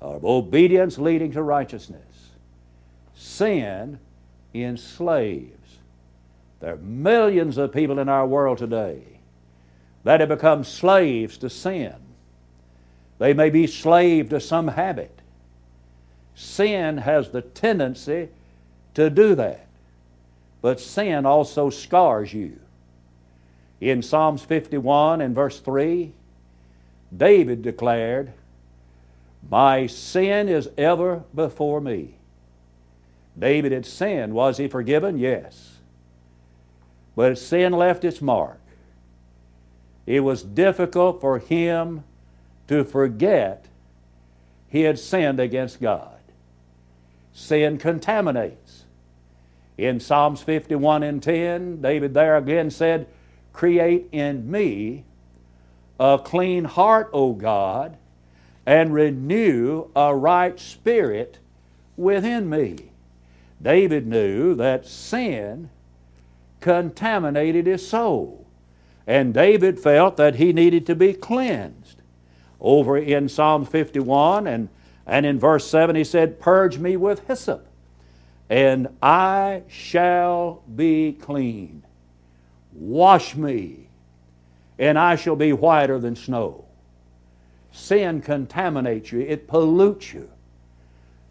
or 0.00 0.16
of 0.16 0.24
obedience 0.24 0.98
leading 0.98 1.32
to 1.32 1.42
righteousness. 1.42 2.02
Sin 3.14 3.98
enslaves. 4.54 5.78
There 6.60 6.74
are 6.74 6.78
millions 6.78 7.56
of 7.58 7.72
people 7.72 7.98
in 7.98 8.08
our 8.08 8.26
world 8.26 8.58
today 8.58 9.02
that 10.04 10.20
have 10.20 10.28
become 10.28 10.64
slaves 10.64 11.38
to 11.38 11.50
sin. 11.50 11.94
They 13.18 13.34
may 13.34 13.50
be 13.50 13.66
slave 13.66 14.28
to 14.30 14.40
some 14.40 14.68
habit. 14.68 15.20
Sin 16.34 16.98
has 16.98 17.30
the 17.30 17.42
tendency 17.42 18.28
to 18.94 19.10
do 19.10 19.34
that. 19.34 19.66
But 20.62 20.80
sin 20.80 21.26
also 21.26 21.70
scars 21.70 22.32
you. 22.32 22.58
In 23.80 24.02
Psalms 24.02 24.42
51 24.42 25.20
and 25.20 25.34
verse 25.34 25.60
3, 25.60 26.12
David 27.16 27.62
declared, 27.62 28.32
My 29.48 29.86
sin 29.86 30.48
is 30.48 30.68
ever 30.76 31.22
before 31.34 31.80
me. 31.80 32.14
David 33.38 33.72
had 33.72 33.86
sinned. 33.86 34.34
Was 34.34 34.58
he 34.58 34.66
forgiven? 34.68 35.18
Yes. 35.18 35.76
But 37.14 37.38
sin 37.38 37.72
left 37.72 38.04
its 38.04 38.20
mark. 38.20 38.60
It 40.06 40.20
was 40.20 40.42
difficult 40.42 41.20
for 41.20 41.38
him 41.38 42.02
to 42.68 42.84
forget 42.84 43.66
he 44.68 44.82
had 44.82 44.98
sinned 44.98 45.40
against 45.40 45.80
God. 45.80 46.18
Sin 47.32 47.78
contaminates. 47.78 48.84
In 49.76 50.00
Psalms 50.00 50.42
51 50.42 51.02
and 51.02 51.22
10, 51.22 51.80
David 51.80 52.14
there 52.14 52.36
again 52.36 52.70
said, 52.70 53.06
Create 53.52 54.08
in 54.12 54.50
me 54.50 55.04
a 55.98 56.20
clean 56.22 56.64
heart, 56.64 57.10
O 57.12 57.32
God, 57.32 57.96
and 58.66 58.92
renew 58.92 59.88
a 59.96 60.14
right 60.14 60.58
spirit 60.60 61.38
within 61.96 62.48
me. 62.48 62.90
David 63.60 64.06
knew 64.06 64.54
that 64.54 64.86
sin 64.86 65.70
contaminated 66.60 67.66
his 67.66 67.88
soul, 67.88 68.46
and 69.06 69.32
David 69.32 69.80
felt 69.80 70.16
that 70.16 70.36
he 70.36 70.52
needed 70.52 70.86
to 70.86 70.94
be 70.94 71.12
cleansed. 71.14 71.97
Over 72.60 72.98
in 72.98 73.28
Psalm 73.28 73.64
51 73.64 74.46
and, 74.46 74.68
and 75.06 75.24
in 75.24 75.38
verse 75.38 75.66
7, 75.68 75.94
he 75.96 76.04
said, 76.04 76.40
Purge 76.40 76.78
me 76.78 76.96
with 76.96 77.26
hyssop, 77.26 77.66
and 78.50 78.88
I 79.02 79.62
shall 79.68 80.62
be 80.74 81.12
clean. 81.12 81.84
Wash 82.72 83.36
me, 83.36 83.88
and 84.78 84.98
I 84.98 85.16
shall 85.16 85.36
be 85.36 85.52
whiter 85.52 85.98
than 85.98 86.16
snow. 86.16 86.64
Sin 87.72 88.20
contaminates 88.20 89.12
you, 89.12 89.20
it 89.20 89.46
pollutes 89.46 90.12
you. 90.12 90.30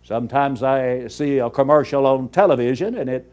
Sometimes 0.04 0.64
I 0.64 1.08
see 1.08 1.40
a 1.40 1.50
commercial 1.50 2.06
on 2.06 2.30
television, 2.30 2.96
and 2.96 3.10
it 3.10 3.30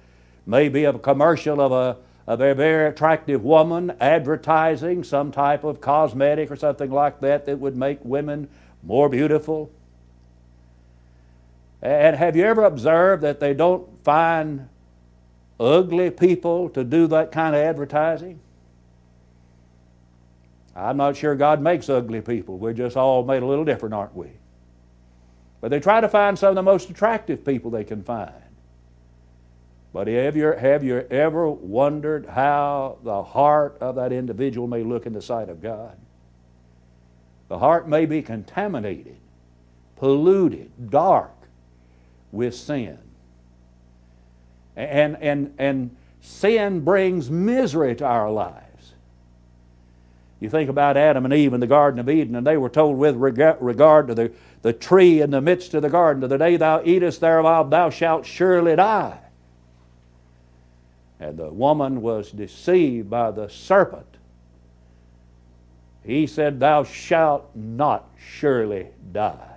may 0.47 0.69
be 0.69 0.85
a 0.85 0.93
commercial 0.99 1.61
of 1.61 1.71
a, 1.71 1.97
a 2.27 2.37
very 2.37 2.89
attractive 2.89 3.45
woman 3.45 3.93
advertising 4.01 5.05
some 5.05 5.31
type 5.31 5.65
of 5.65 5.81
cosmetic 5.81 6.51
or 6.51 6.57
something 6.57 6.91
like 6.91 7.21
that 7.21 7.47
that 7.47 7.59
would 7.59 7.77
make 7.77 7.99
women 8.03 8.49
more 8.83 9.09
beautiful. 9.09 9.71
And 11.83 12.17
have 12.17 12.35
you 12.35 12.45
ever 12.45 12.65
observed 12.65 13.23
that 13.23 13.41
they 13.41 13.53
don't 13.53 13.87
find 14.05 14.69
ugly 15.61 16.11
people 16.11 16.71
to 16.71 16.83
do 16.83 17.07
that 17.09 17.31
kind 17.31 17.55
of 17.55 17.61
advertising? 17.61 18.41
I'm 20.75 20.97
not 20.97 21.17
sure 21.17 21.35
God 21.35 21.61
makes 21.61 21.89
ugly 21.89 22.23
people. 22.23 22.57
We're 22.57 22.73
just 22.73 22.97
all 22.97 23.23
made 23.23 23.43
a 23.43 23.47
little 23.47 23.65
different, 23.65 23.95
aren't 23.95 24.17
we? 24.17 24.29
But 25.61 25.71
they 25.71 25.79
try 25.79 26.01
to 26.01 26.09
find 26.09 26.39
some 26.39 26.49
of 26.51 26.55
the 26.57 26.63
most 26.63 26.91
attractive 26.91 27.45
people 27.45 27.71
they 27.71 27.85
can 27.85 28.03
find. 28.03 28.33
But 29.95 30.09
have 30.09 30.37
you, 30.37 30.47
have 30.47 30.83
you 30.83 31.07
ever 31.09 31.49
wondered 31.49 32.27
how 32.27 32.99
the 33.05 33.23
heart 33.23 33.79
of 33.81 33.95
that 33.95 34.13
individual 34.13 34.67
may 34.67 34.83
look 34.83 35.07
in 35.07 35.13
the 35.13 35.23
sight 35.23 35.49
of 35.49 35.63
God? 35.63 35.97
The 37.47 37.59
heart 37.59 37.89
may 37.89 38.05
be 38.05 38.21
contaminated, 38.21 39.17
polluted, 39.95 40.91
dark 40.91 41.31
with 42.33 42.57
sin. 42.57 42.99
And, 44.75 45.17
and, 45.21 45.55
and 45.59 45.97
sin 46.21 46.81
brings 46.81 47.31
misery 47.31 47.95
to 47.95 48.05
our 48.05 48.33
lives. 48.33 48.95
You 50.41 50.51
think 50.51 50.69
about 50.69 50.97
Adam 50.97 51.25
and 51.25 51.33
Eve 51.33 51.55
in 51.55 51.61
the 51.61 51.69
Garden 51.69 52.01
of 52.01 52.11
Eden, 52.11 52.35
and 52.35 52.45
they 52.45 52.57
were 52.57 52.69
told 52.69 52.99
with 52.99 53.15
regard 53.15 54.09
to 54.09 54.15
the 54.15 54.33
the 54.63 54.73
tree 54.73 55.21
in 55.21 55.31
the 55.31 55.43
midst 55.43 55.75
of 55.75 55.83
the 55.83 55.91
garden. 55.91 56.23
To 56.23 56.27
the 56.27 56.39
day 56.39 56.57
thou 56.57 56.83
eatest 56.83 57.21
thereof, 57.21 57.69
thou 57.69 57.91
shalt 57.91 58.25
surely 58.25 58.75
die. 58.75 59.19
And 61.21 61.39
the 61.39 61.51
woman 61.51 62.03
was 62.03 62.31
deceived 62.31 63.09
by 63.09 63.31
the 63.31 63.49
serpent. 63.49 64.07
He 66.05 66.27
said, 66.27 66.61
Thou 66.61 66.85
shalt 66.85 67.51
not 67.55 68.09
surely 68.19 68.89
die. 69.13 69.51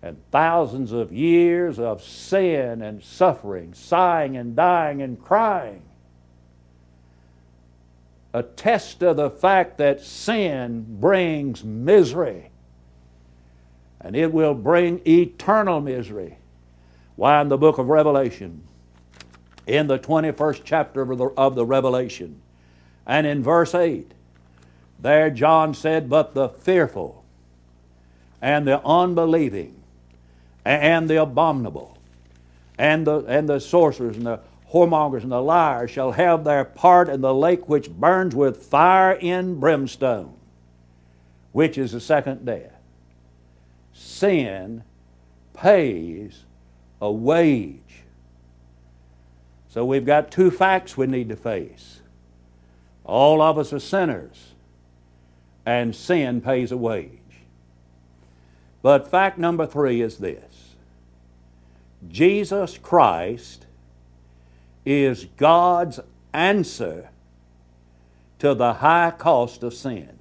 And 0.00 0.16
thousands 0.30 0.92
of 0.92 1.12
years 1.12 1.78
of 1.78 2.02
sin 2.02 2.80
and 2.82 3.02
suffering, 3.02 3.74
sighing 3.74 4.36
and 4.36 4.54
dying 4.54 5.02
and 5.02 5.22
crying 5.22 5.82
attest 8.32 9.00
to 9.00 9.14
the 9.14 9.30
fact 9.30 9.78
that 9.78 10.00
sin 10.00 10.84
brings 11.00 11.64
misery 11.64 12.50
and 14.00 14.14
it 14.14 14.32
will 14.32 14.54
bring 14.54 15.00
eternal 15.06 15.80
misery. 15.80 16.38
Why, 17.16 17.40
in 17.40 17.48
the 17.48 17.58
book 17.58 17.78
of 17.78 17.88
Revelation, 17.88 18.62
in 19.68 19.86
the 19.86 19.98
21st 19.98 20.62
chapter 20.64 21.02
of 21.02 21.18
the, 21.18 21.26
of 21.36 21.54
the 21.54 21.64
Revelation, 21.64 22.40
and 23.06 23.26
in 23.26 23.42
verse 23.42 23.74
8, 23.74 24.12
there 24.98 25.30
John 25.30 25.74
said, 25.74 26.08
But 26.10 26.34
the 26.34 26.48
fearful, 26.48 27.24
and 28.42 28.66
the 28.66 28.84
unbelieving, 28.84 29.76
and 30.64 31.08
the 31.08 31.22
abominable, 31.22 31.96
and 32.78 33.06
the, 33.06 33.18
and 33.26 33.48
the 33.48 33.60
sorcerers, 33.60 34.16
and 34.16 34.26
the 34.26 34.40
whoremongers, 34.72 35.22
and 35.22 35.32
the 35.32 35.40
liars 35.40 35.90
shall 35.90 36.12
have 36.12 36.44
their 36.44 36.64
part 36.64 37.08
in 37.08 37.20
the 37.20 37.34
lake 37.34 37.68
which 37.68 37.90
burns 37.90 38.34
with 38.34 38.64
fire 38.64 39.12
in 39.12 39.60
brimstone, 39.60 40.34
which 41.52 41.78
is 41.78 41.92
the 41.92 42.00
second 42.00 42.44
death 42.44 42.78
sin 43.98 44.82
pays 45.54 46.44
a 47.00 47.10
wage. 47.10 48.02
So 49.68 49.84
we've 49.84 50.06
got 50.06 50.30
two 50.30 50.50
facts 50.50 50.96
we 50.96 51.06
need 51.06 51.28
to 51.28 51.36
face. 51.36 52.00
All 53.04 53.40
of 53.40 53.58
us 53.58 53.72
are 53.72 53.80
sinners, 53.80 54.54
and 55.64 55.94
sin 55.94 56.40
pays 56.40 56.72
a 56.72 56.76
wage. 56.76 57.10
But 58.82 59.10
fact 59.10 59.38
number 59.38 59.66
three 59.66 60.00
is 60.00 60.18
this 60.18 60.74
Jesus 62.08 62.78
Christ 62.78 63.66
is 64.84 65.26
God's 65.36 66.00
answer 66.32 67.10
to 68.38 68.54
the 68.54 68.74
high 68.74 69.10
cost 69.10 69.62
of 69.62 69.74
sin 69.74 70.18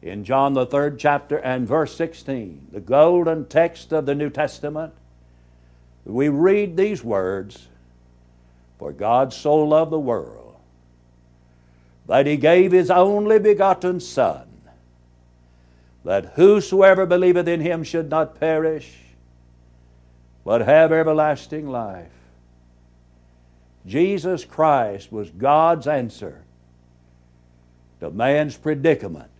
in 0.00 0.24
John, 0.24 0.54
the 0.54 0.66
third 0.66 0.98
chapter 0.98 1.38
and 1.38 1.66
verse 1.66 1.94
16, 1.96 2.68
the 2.72 2.80
golden 2.80 3.46
text 3.46 3.92
of 3.92 4.06
the 4.06 4.14
New 4.14 4.30
Testament, 4.30 4.92
we 6.04 6.28
read 6.28 6.76
these 6.76 7.04
words 7.04 7.68
For 8.78 8.92
God 8.92 9.32
so 9.32 9.56
loved 9.56 9.92
the 9.92 9.98
world 9.98 10.48
that 12.08 12.26
he 12.26 12.36
gave 12.36 12.72
his 12.72 12.90
only 12.90 13.38
begotten 13.38 14.00
Son, 14.00 14.48
that 16.04 16.32
whosoever 16.36 17.04
believeth 17.04 17.46
in 17.46 17.60
him 17.60 17.84
should 17.84 18.08
not 18.08 18.40
perish, 18.40 18.96
but 20.42 20.62
have 20.62 20.90
everlasting 20.90 21.68
life. 21.68 22.10
Jesus 23.86 24.44
Christ 24.44 25.12
was 25.12 25.28
God's 25.30 25.86
answer 25.86 26.42
to 28.00 28.10
man's 28.10 28.56
predicament. 28.56 29.30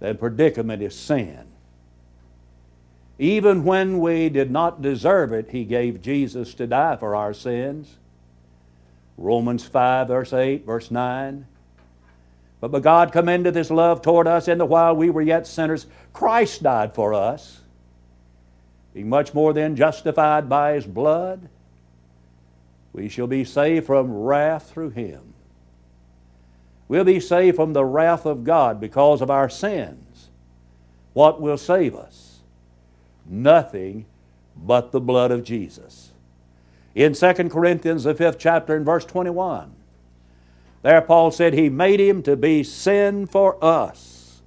That 0.00 0.20
predicament 0.20 0.82
is 0.82 0.94
sin. 0.94 1.46
Even 3.18 3.64
when 3.64 3.98
we 3.98 4.28
did 4.28 4.50
not 4.50 4.80
deserve 4.80 5.32
it, 5.32 5.50
He 5.50 5.64
gave 5.64 6.02
Jesus 6.02 6.54
to 6.54 6.66
die 6.66 6.96
for 6.96 7.16
our 7.16 7.34
sins. 7.34 7.96
Romans 9.16 9.64
5, 9.64 10.06
verse 10.06 10.32
8, 10.32 10.64
verse 10.64 10.90
9. 10.90 11.46
But, 12.60 12.70
but 12.70 12.82
God 12.82 13.10
commended 13.12 13.56
His 13.56 13.70
love 13.70 14.02
toward 14.02 14.28
us 14.28 14.46
in 14.46 14.58
the 14.58 14.64
while 14.64 14.94
we 14.94 15.10
were 15.10 15.22
yet 15.22 15.46
sinners, 15.46 15.86
Christ 16.12 16.62
died 16.62 16.94
for 16.94 17.12
us. 17.12 17.60
Being 18.94 19.08
much 19.08 19.34
more 19.34 19.52
than 19.52 19.74
justified 19.74 20.48
by 20.48 20.74
His 20.74 20.86
blood, 20.86 21.48
we 22.92 23.08
shall 23.08 23.26
be 23.26 23.44
saved 23.44 23.86
from 23.86 24.12
wrath 24.12 24.70
through 24.70 24.90
Him. 24.90 25.34
We'll 26.86 27.04
be 27.04 27.20
saved 27.20 27.56
from 27.56 27.72
the 27.72 27.84
wrath 27.84 28.24
of 28.24 28.44
God 28.44 28.80
because 28.80 29.20
of 29.20 29.30
our 29.30 29.50
sins. 29.50 30.28
What 31.12 31.40
will 31.40 31.58
save 31.58 31.94
us? 31.94 32.27
Nothing 33.28 34.06
but 34.56 34.90
the 34.90 35.00
blood 35.00 35.30
of 35.30 35.44
Jesus. 35.44 36.10
In 36.94 37.14
2 37.14 37.32
Corinthians, 37.48 38.04
the 38.04 38.14
fifth 38.14 38.38
chapter, 38.38 38.74
and 38.74 38.84
verse 38.84 39.04
21, 39.04 39.72
there 40.82 41.00
Paul 41.00 41.30
said, 41.30 41.54
He 41.54 41.68
made 41.68 42.00
him 42.00 42.22
to 42.24 42.36
be 42.36 42.62
sin 42.62 43.26
for 43.26 43.62
us 43.62 44.40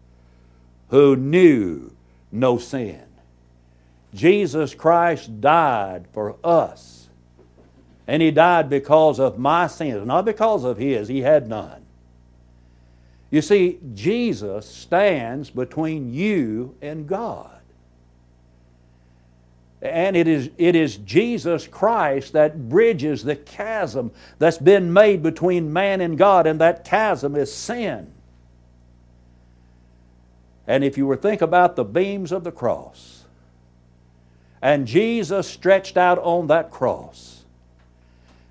who 0.89 1.15
knew 1.15 1.93
no 2.31 2.57
sin. 2.57 3.03
Jesus 4.13 4.73
Christ 4.73 5.39
died 5.39 6.05
for 6.11 6.35
us. 6.43 7.07
And 8.07 8.21
He 8.21 8.31
died 8.31 8.69
because 8.69 9.19
of 9.19 9.38
my 9.38 9.67
sins, 9.67 10.05
not 10.05 10.25
because 10.25 10.65
of 10.65 10.77
His, 10.77 11.07
He 11.07 11.21
had 11.21 11.47
none. 11.47 11.85
You 13.29 13.41
see, 13.41 13.79
Jesus 13.93 14.65
stands 14.65 15.50
between 15.50 16.13
you 16.13 16.75
and 16.81 17.07
God. 17.07 17.61
And 19.81 20.15
it 20.15 20.27
is, 20.27 20.51
it 20.57 20.75
is 20.75 20.97
Jesus 20.97 21.65
Christ 21.65 22.33
that 22.33 22.69
bridges 22.69 23.23
the 23.23 23.35
chasm 23.35 24.11
that's 24.38 24.59
been 24.59 24.93
made 24.93 25.23
between 25.23 25.73
man 25.73 26.01
and 26.01 26.17
God, 26.17 26.45
and 26.45 26.61
that 26.61 26.85
chasm 26.85 27.35
is 27.35 27.51
sin. 27.53 28.11
And 30.67 30.83
if 30.83 30.97
you 30.97 31.07
were 31.07 31.15
to 31.15 31.21
think 31.21 31.41
about 31.41 31.75
the 31.75 31.83
beams 31.83 32.31
of 32.31 32.43
the 32.43 32.51
cross, 32.51 33.23
and 34.61 34.85
Jesus 34.85 35.47
stretched 35.47 35.97
out 35.97 36.19
on 36.19 36.47
that 36.47 36.69
cross, 36.69 37.43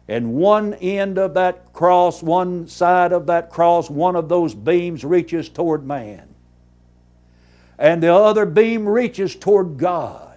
and 0.08 0.34
one 0.34 0.74
end 0.74 1.18
of 1.18 1.34
that 1.34 1.72
cross, 1.72 2.20
one 2.20 2.66
side 2.66 3.12
of 3.12 3.26
that 3.26 3.48
cross, 3.48 3.88
one 3.88 4.16
of 4.16 4.28
those 4.28 4.52
beams 4.52 5.04
reaches 5.04 5.48
toward 5.48 5.86
man. 5.86 6.26
And 7.78 8.02
the 8.02 8.12
other 8.12 8.44
beam 8.44 8.88
reaches 8.88 9.36
toward 9.36 9.78
God. 9.78 10.29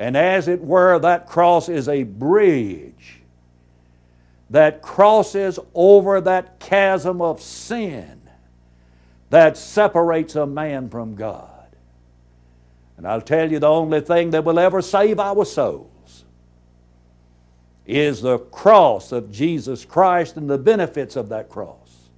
And 0.00 0.16
as 0.16 0.48
it 0.48 0.62
were, 0.62 0.98
that 0.98 1.26
cross 1.26 1.68
is 1.68 1.86
a 1.86 2.04
bridge 2.04 3.20
that 4.48 4.80
crosses 4.80 5.58
over 5.74 6.22
that 6.22 6.58
chasm 6.58 7.20
of 7.20 7.42
sin 7.42 8.22
that 9.28 9.58
separates 9.58 10.36
a 10.36 10.46
man 10.46 10.88
from 10.88 11.16
God. 11.16 11.66
And 12.96 13.06
I'll 13.06 13.20
tell 13.20 13.52
you 13.52 13.58
the 13.58 13.68
only 13.68 14.00
thing 14.00 14.30
that 14.30 14.42
will 14.42 14.58
ever 14.58 14.80
save 14.80 15.20
our 15.20 15.44
souls 15.44 16.24
is 17.84 18.22
the 18.22 18.38
cross 18.38 19.12
of 19.12 19.30
Jesus 19.30 19.84
Christ 19.84 20.38
and 20.38 20.48
the 20.48 20.56
benefits 20.56 21.14
of 21.14 21.28
that 21.28 21.50
cross. 21.50 22.08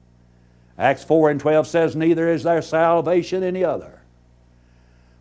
Acts 0.78 1.02
4 1.02 1.30
and 1.30 1.40
12 1.40 1.66
says, 1.66 1.96
Neither 1.96 2.30
is 2.30 2.44
there 2.44 2.62
salvation 2.62 3.42
any 3.42 3.64
other. 3.64 4.01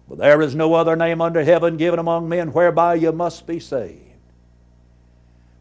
For 0.07 0.15
there 0.15 0.41
is 0.41 0.55
no 0.55 0.73
other 0.73 0.95
name 0.95 1.21
under 1.21 1.43
heaven 1.43 1.77
given 1.77 1.99
among 1.99 2.27
men 2.27 2.51
whereby 2.53 2.95
you 2.95 3.11
must 3.11 3.47
be 3.47 3.59
saved. 3.59 3.99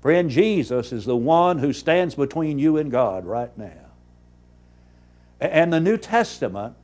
Friend, 0.01 0.31
Jesus 0.31 0.93
is 0.93 1.05
the 1.05 1.17
one 1.17 1.59
who 1.59 1.73
stands 1.73 2.15
between 2.15 2.59
you 2.59 2.79
and 2.79 2.91
God 2.91 3.27
right 3.27 3.57
now. 3.59 3.91
And 5.41 5.73
the 5.73 5.81
New 5.81 5.97
Testament 5.97 6.75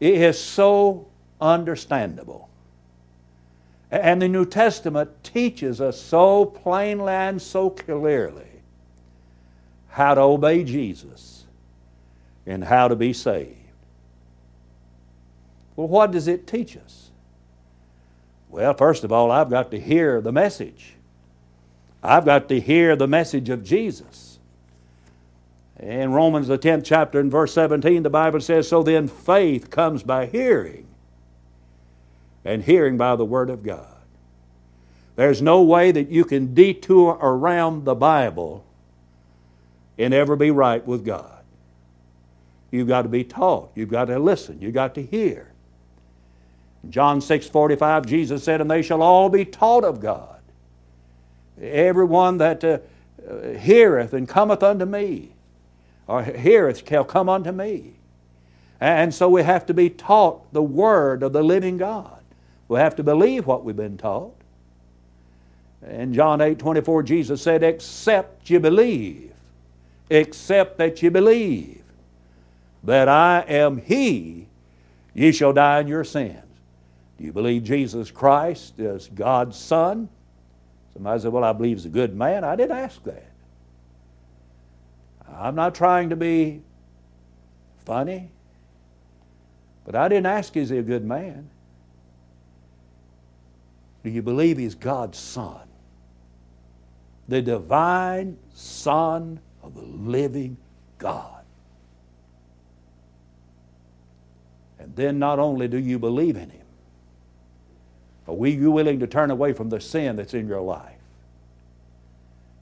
is 0.00 0.38
so 0.38 1.06
understandable. 1.40 2.48
And 3.90 4.22
the 4.22 4.28
New 4.28 4.46
Testament 4.46 5.10
teaches 5.22 5.80
us 5.80 6.00
so 6.00 6.46
plainly 6.46 7.12
and 7.12 7.40
so 7.40 7.68
clearly 7.70 8.46
how 9.88 10.14
to 10.14 10.20
obey 10.22 10.64
Jesus 10.64 11.44
and 12.46 12.64
how 12.64 12.88
to 12.88 12.96
be 12.96 13.12
saved. 13.12 13.56
Well, 15.76 15.88
what 15.88 16.10
does 16.10 16.28
it 16.28 16.46
teach 16.46 16.76
us? 16.76 17.10
Well, 18.48 18.74
first 18.74 19.04
of 19.04 19.12
all, 19.12 19.30
I've 19.30 19.48
got 19.48 19.70
to 19.70 19.80
hear 19.80 20.20
the 20.20 20.32
message. 20.32 20.94
I've 22.02 22.24
got 22.24 22.48
to 22.48 22.60
hear 22.60 22.96
the 22.96 23.06
message 23.06 23.48
of 23.48 23.64
Jesus. 23.64 24.38
In 25.80 26.12
Romans, 26.12 26.48
the 26.48 26.58
10th 26.58 26.84
chapter, 26.84 27.18
and 27.18 27.30
verse 27.30 27.54
17, 27.54 28.02
the 28.02 28.10
Bible 28.10 28.40
says, 28.40 28.68
So 28.68 28.82
then 28.82 29.08
faith 29.08 29.70
comes 29.70 30.02
by 30.02 30.26
hearing, 30.26 30.86
and 32.44 32.62
hearing 32.62 32.96
by 32.96 33.16
the 33.16 33.24
Word 33.24 33.50
of 33.50 33.62
God. 33.62 33.86
There's 35.16 35.42
no 35.42 35.62
way 35.62 35.90
that 35.90 36.10
you 36.10 36.24
can 36.24 36.54
detour 36.54 37.18
around 37.20 37.84
the 37.84 37.94
Bible 37.94 38.64
and 39.98 40.12
ever 40.12 40.36
be 40.36 40.50
right 40.50 40.86
with 40.86 41.04
God. 41.04 41.42
You've 42.70 42.88
got 42.88 43.02
to 43.02 43.08
be 43.08 43.24
taught. 43.24 43.70
You've 43.74 43.90
got 43.90 44.06
to 44.06 44.18
listen. 44.18 44.60
You've 44.60 44.74
got 44.74 44.94
to 44.94 45.02
hear. 45.02 45.51
John 46.90 47.20
6 47.20 47.48
45, 47.48 48.06
Jesus 48.06 48.42
said, 48.42 48.60
And 48.60 48.70
they 48.70 48.82
shall 48.82 49.02
all 49.02 49.28
be 49.28 49.44
taught 49.44 49.84
of 49.84 50.00
God. 50.00 50.40
Everyone 51.60 52.38
that 52.38 52.64
uh, 52.64 52.78
heareth 53.58 54.12
and 54.12 54.28
cometh 54.28 54.62
unto 54.62 54.84
me, 54.84 55.30
or 56.06 56.22
heareth 56.22 56.86
shall 56.88 57.04
come 57.04 57.28
unto 57.28 57.52
me. 57.52 57.92
And 58.80 59.14
so 59.14 59.28
we 59.28 59.44
have 59.44 59.64
to 59.66 59.74
be 59.74 59.90
taught 59.90 60.52
the 60.52 60.62
Word 60.62 61.22
of 61.22 61.32
the 61.32 61.42
living 61.42 61.76
God. 61.76 62.18
We 62.66 62.80
have 62.80 62.96
to 62.96 63.04
believe 63.04 63.46
what 63.46 63.64
we've 63.64 63.76
been 63.76 63.96
taught. 63.96 64.34
In 65.88 66.14
John 66.14 66.40
8 66.40 66.58
24, 66.58 67.02
Jesus 67.04 67.42
said, 67.42 67.62
Except 67.62 68.50
you 68.50 68.58
believe, 68.58 69.32
except 70.10 70.78
that 70.78 71.02
you 71.02 71.10
believe 71.10 71.82
that 72.82 73.08
I 73.08 73.44
am 73.46 73.78
He, 73.78 74.46
ye 75.14 75.30
shall 75.30 75.52
die 75.52 75.80
in 75.80 75.86
your 75.86 76.04
sins. 76.04 76.42
Do 77.22 77.26
you 77.26 77.32
believe 77.32 77.62
Jesus 77.62 78.10
Christ 78.10 78.80
is 78.80 79.08
God's 79.14 79.56
Son? 79.56 80.08
Somebody 80.92 81.20
said, 81.20 81.32
Well, 81.32 81.44
I 81.44 81.52
believe 81.52 81.76
he's 81.76 81.86
a 81.86 81.88
good 81.88 82.16
man. 82.16 82.42
I 82.42 82.56
didn't 82.56 82.76
ask 82.76 83.00
that. 83.04 83.30
I'm 85.32 85.54
not 85.54 85.72
trying 85.72 86.10
to 86.10 86.16
be 86.16 86.62
funny, 87.84 88.28
but 89.84 89.94
I 89.94 90.08
didn't 90.08 90.26
ask, 90.26 90.56
Is 90.56 90.70
he 90.70 90.78
a 90.78 90.82
good 90.82 91.04
man? 91.04 91.48
Do 94.02 94.10
you 94.10 94.22
believe 94.22 94.58
he's 94.58 94.74
God's 94.74 95.16
Son? 95.16 95.68
The 97.28 97.40
divine 97.40 98.36
Son 98.52 99.38
of 99.62 99.76
the 99.76 99.82
living 99.82 100.56
God. 100.98 101.44
And 104.80 104.96
then 104.96 105.20
not 105.20 105.38
only 105.38 105.68
do 105.68 105.78
you 105.78 106.00
believe 106.00 106.34
in 106.34 106.50
him, 106.50 106.61
are 108.26 108.34
we 108.34 108.50
you 108.50 108.70
willing 108.70 109.00
to 109.00 109.06
turn 109.06 109.30
away 109.30 109.52
from 109.52 109.68
the 109.68 109.80
sin 109.80 110.16
that's 110.16 110.34
in 110.34 110.46
your 110.46 110.60
life? 110.60 110.98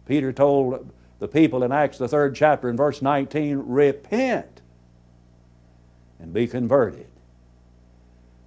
Peter 0.06 0.32
told 0.32 0.90
the 1.18 1.28
people 1.28 1.62
in 1.62 1.70
Acts, 1.70 1.98
the 1.98 2.08
third 2.08 2.34
chapter, 2.34 2.68
in 2.68 2.76
verse 2.76 3.02
19, 3.02 3.58
repent 3.58 4.62
and 6.18 6.32
be 6.32 6.46
converted, 6.46 7.06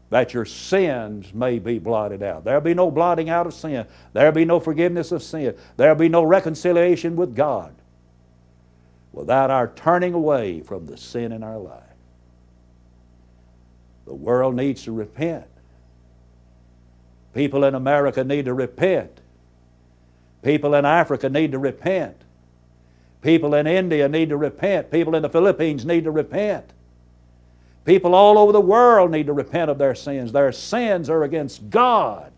that 0.09 0.33
your 0.33 0.45
sins 0.45 1.33
may 1.33 1.59
be 1.59 1.79
blotted 1.79 2.23
out. 2.23 2.43
There'll 2.43 2.61
be 2.61 2.73
no 2.73 2.91
blotting 2.91 3.29
out 3.29 3.47
of 3.47 3.53
sin, 3.53 3.85
there'll 4.13 4.31
be 4.31 4.45
no 4.45 4.59
forgiveness 4.59 5.11
of 5.11 5.23
sin, 5.23 5.55
there'll 5.77 5.95
be 5.95 6.09
no 6.09 6.23
reconciliation 6.23 7.15
with 7.15 7.35
God 7.35 7.73
without 9.11 9.51
our 9.51 9.67
turning 9.69 10.13
away 10.13 10.61
from 10.61 10.87
the 10.87 10.97
sin 10.97 11.31
in 11.31 11.43
our 11.43 11.59
life. 11.59 11.83
The 14.05 14.13
world 14.13 14.55
needs 14.55 14.83
to 14.83 14.91
repent. 14.91 15.45
People 17.33 17.63
in 17.63 17.75
America 17.75 18.23
need 18.23 18.45
to 18.45 18.53
repent. 18.53 19.19
People 20.43 20.75
in 20.75 20.85
Africa 20.85 21.29
need 21.29 21.51
to 21.53 21.59
repent. 21.59 22.17
People 23.21 23.55
in 23.55 23.65
India 23.65 24.07
need 24.09 24.29
to 24.29 24.37
repent. 24.37 24.91
People 24.91 25.15
in 25.15 25.21
the 25.21 25.29
Philippines 25.29 25.85
need 25.85 26.03
to 26.03 26.11
repent. 26.11 26.71
People 27.85 28.13
all 28.15 28.37
over 28.37 28.51
the 28.51 28.61
world 28.61 29.11
need 29.11 29.27
to 29.27 29.33
repent 29.33 29.71
of 29.71 29.77
their 29.77 29.95
sins. 29.95 30.31
Their 30.31 30.51
sins 30.51 31.09
are 31.09 31.23
against 31.23 31.69
God. 31.69 32.31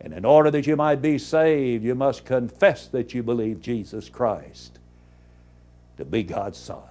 And 0.00 0.12
in 0.12 0.24
order 0.24 0.50
that 0.50 0.66
you 0.66 0.76
might 0.76 1.02
be 1.02 1.18
saved, 1.18 1.84
you 1.84 1.94
must 1.94 2.24
confess 2.24 2.86
that 2.88 3.14
you 3.14 3.22
believe 3.22 3.60
Jesus 3.60 4.08
Christ 4.08 4.78
to 5.98 6.04
be 6.04 6.22
God's 6.22 6.58
Son. 6.58 6.82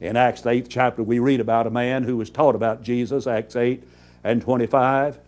In 0.00 0.16
Acts, 0.16 0.42
8th 0.42 0.66
chapter, 0.68 1.02
we 1.02 1.18
read 1.18 1.40
about 1.40 1.66
a 1.66 1.70
man 1.70 2.04
who 2.04 2.16
was 2.16 2.30
taught 2.30 2.54
about 2.54 2.82
Jesus, 2.82 3.26
Acts 3.26 3.54
8 3.54 3.82
and 4.24 4.40
25. 4.40 5.18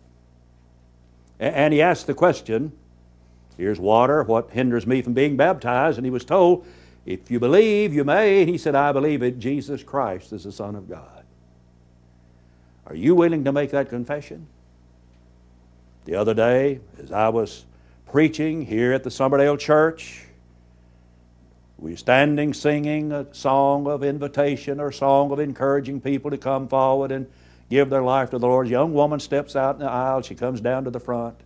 And 1.38 1.74
he 1.74 1.82
asked 1.82 2.06
the 2.06 2.14
question 2.14 2.72
Here's 3.58 3.78
water. 3.78 4.22
What 4.22 4.50
hinders 4.50 4.86
me 4.86 5.02
from 5.02 5.12
being 5.12 5.36
baptized? 5.36 5.98
And 5.98 6.06
he 6.06 6.10
was 6.10 6.24
told, 6.24 6.66
If 7.04 7.30
you 7.30 7.38
believe, 7.38 7.92
you 7.92 8.02
may. 8.02 8.40
And 8.40 8.48
he 8.48 8.56
said, 8.56 8.74
I 8.74 8.92
believe 8.92 9.22
it. 9.22 9.38
Jesus 9.38 9.82
Christ 9.82 10.32
is 10.32 10.44
the 10.44 10.52
Son 10.52 10.74
of 10.74 10.88
God. 10.88 11.24
Are 12.86 12.94
you 12.94 13.14
willing 13.14 13.44
to 13.44 13.52
make 13.52 13.70
that 13.70 13.90
confession? 13.90 14.46
The 16.06 16.14
other 16.14 16.34
day, 16.34 16.80
as 17.00 17.12
I 17.12 17.28
was 17.28 17.64
preaching 18.10 18.64
here 18.66 18.92
at 18.92 19.04
the 19.04 19.10
Summerdale 19.10 19.58
Church, 19.58 20.24
were 21.90 21.96
standing 21.96 22.54
singing 22.54 23.10
a 23.12 23.26
song 23.34 23.86
of 23.86 24.04
invitation 24.04 24.78
or 24.78 24.88
a 24.88 24.92
song 24.92 25.32
of 25.32 25.40
encouraging 25.40 26.00
people 26.00 26.30
to 26.30 26.38
come 26.38 26.68
forward 26.68 27.10
and 27.10 27.26
give 27.68 27.90
their 27.90 28.02
life 28.02 28.30
to 28.30 28.38
the 28.38 28.46
Lord. 28.46 28.68
A 28.68 28.70
young 28.70 28.94
woman 28.94 29.18
steps 29.18 29.56
out 29.56 29.74
in 29.74 29.80
the 29.80 29.90
aisle. 29.90 30.22
She 30.22 30.34
comes 30.34 30.60
down 30.60 30.84
to 30.84 30.90
the 30.90 31.00
front. 31.00 31.36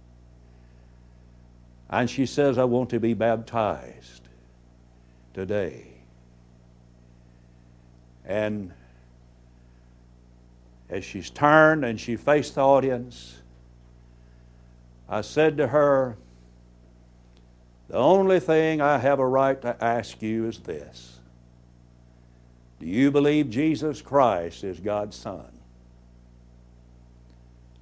And 1.89 2.11
she 2.11 2.27
says, 2.27 2.59
I 2.59 2.65
want 2.65 2.91
to 2.91 3.01
be 3.01 3.15
baptized 3.15 4.29
today. 5.33 5.87
And 8.25 8.73
as 10.91 11.05
she's 11.05 11.31
turned 11.31 11.85
and 11.85 12.01
she 12.01 12.17
faced 12.17 12.57
the 12.57 12.63
audience, 12.63 13.39
I 15.09 15.21
said 15.21 15.57
to 15.59 15.69
her, 15.69 16.17
The 17.89 17.97
only 17.97 18.41
thing 18.41 18.81
I 18.81 18.99
have 18.99 19.19
a 19.19 19.27
right 19.27 19.61
to 19.63 19.83
ask 19.83 20.21
you 20.21 20.47
is 20.47 20.59
this 20.59 21.19
Do 22.81 22.87
you 22.87 23.11
believe 23.11 23.51
Jesus 23.51 24.03
Christ 24.03 24.65
is 24.65 24.81
God's 24.81 25.17
Son? 25.17 25.47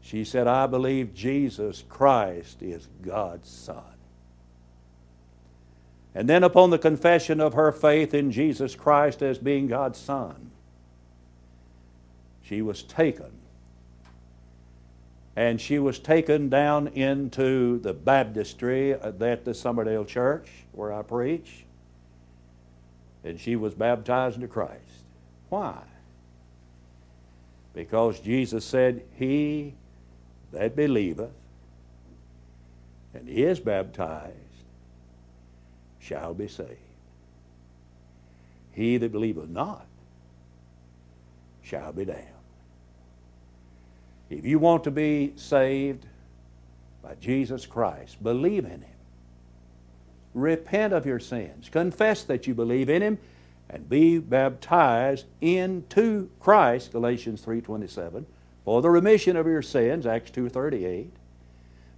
She 0.02 0.24
said, 0.24 0.46
I 0.46 0.66
believe 0.66 1.14
Jesus 1.14 1.82
Christ 1.88 2.62
is 2.62 2.86
God's 3.00 3.48
Son. 3.48 3.82
And 6.14 6.28
then, 6.28 6.44
upon 6.44 6.70
the 6.70 6.78
confession 6.78 7.40
of 7.40 7.54
her 7.54 7.72
faith 7.72 8.12
in 8.14 8.30
Jesus 8.30 8.76
Christ 8.76 9.22
as 9.22 9.38
being 9.38 9.66
God's 9.66 9.98
Son, 9.98 10.50
she 12.42 12.60
was 12.60 12.82
taken 12.82 13.32
and 15.36 15.60
she 15.60 15.78
was 15.78 15.98
taken 15.98 16.48
down 16.48 16.88
into 16.88 17.78
the 17.80 17.92
baptistry 17.92 18.92
at 18.92 19.18
the 19.18 19.50
Summerdale 19.50 20.06
Church 20.06 20.48
where 20.72 20.92
I 20.92 21.02
preach, 21.02 21.64
and 23.24 23.40
she 23.40 23.56
was 23.56 23.74
baptized 23.74 24.36
into 24.36 24.48
Christ. 24.48 24.80
Why? 25.48 25.78
Because 27.74 28.20
Jesus 28.20 28.64
said, 28.64 29.02
He 29.16 29.74
that 30.52 30.76
believeth 30.76 31.32
and 33.12 33.28
is 33.28 33.58
baptized 33.60 34.34
shall 36.00 36.34
be 36.34 36.48
saved. 36.48 36.70
He 38.72 38.96
that 38.98 39.10
believeth 39.10 39.48
not 39.48 39.86
shall 41.62 41.92
be 41.92 42.04
damned. 42.04 42.33
If 44.38 44.44
you 44.44 44.58
want 44.58 44.84
to 44.84 44.90
be 44.90 45.32
saved 45.36 46.06
by 47.02 47.14
Jesus 47.20 47.66
Christ, 47.66 48.22
believe 48.22 48.64
in 48.64 48.82
Him. 48.82 48.90
Repent 50.34 50.92
of 50.92 51.06
your 51.06 51.20
sins. 51.20 51.68
Confess 51.68 52.24
that 52.24 52.46
you 52.46 52.54
believe 52.54 52.88
in 52.88 53.00
Him 53.00 53.18
and 53.70 53.88
be 53.88 54.18
baptized 54.18 55.26
into 55.40 56.28
Christ, 56.40 56.90
Galatians 56.90 57.42
3.27, 57.42 58.24
for 58.64 58.82
the 58.82 58.90
remission 58.90 59.36
of 59.36 59.46
your 59.46 59.62
sins, 59.62 60.04
Acts 60.04 60.32
2.38. 60.32 61.10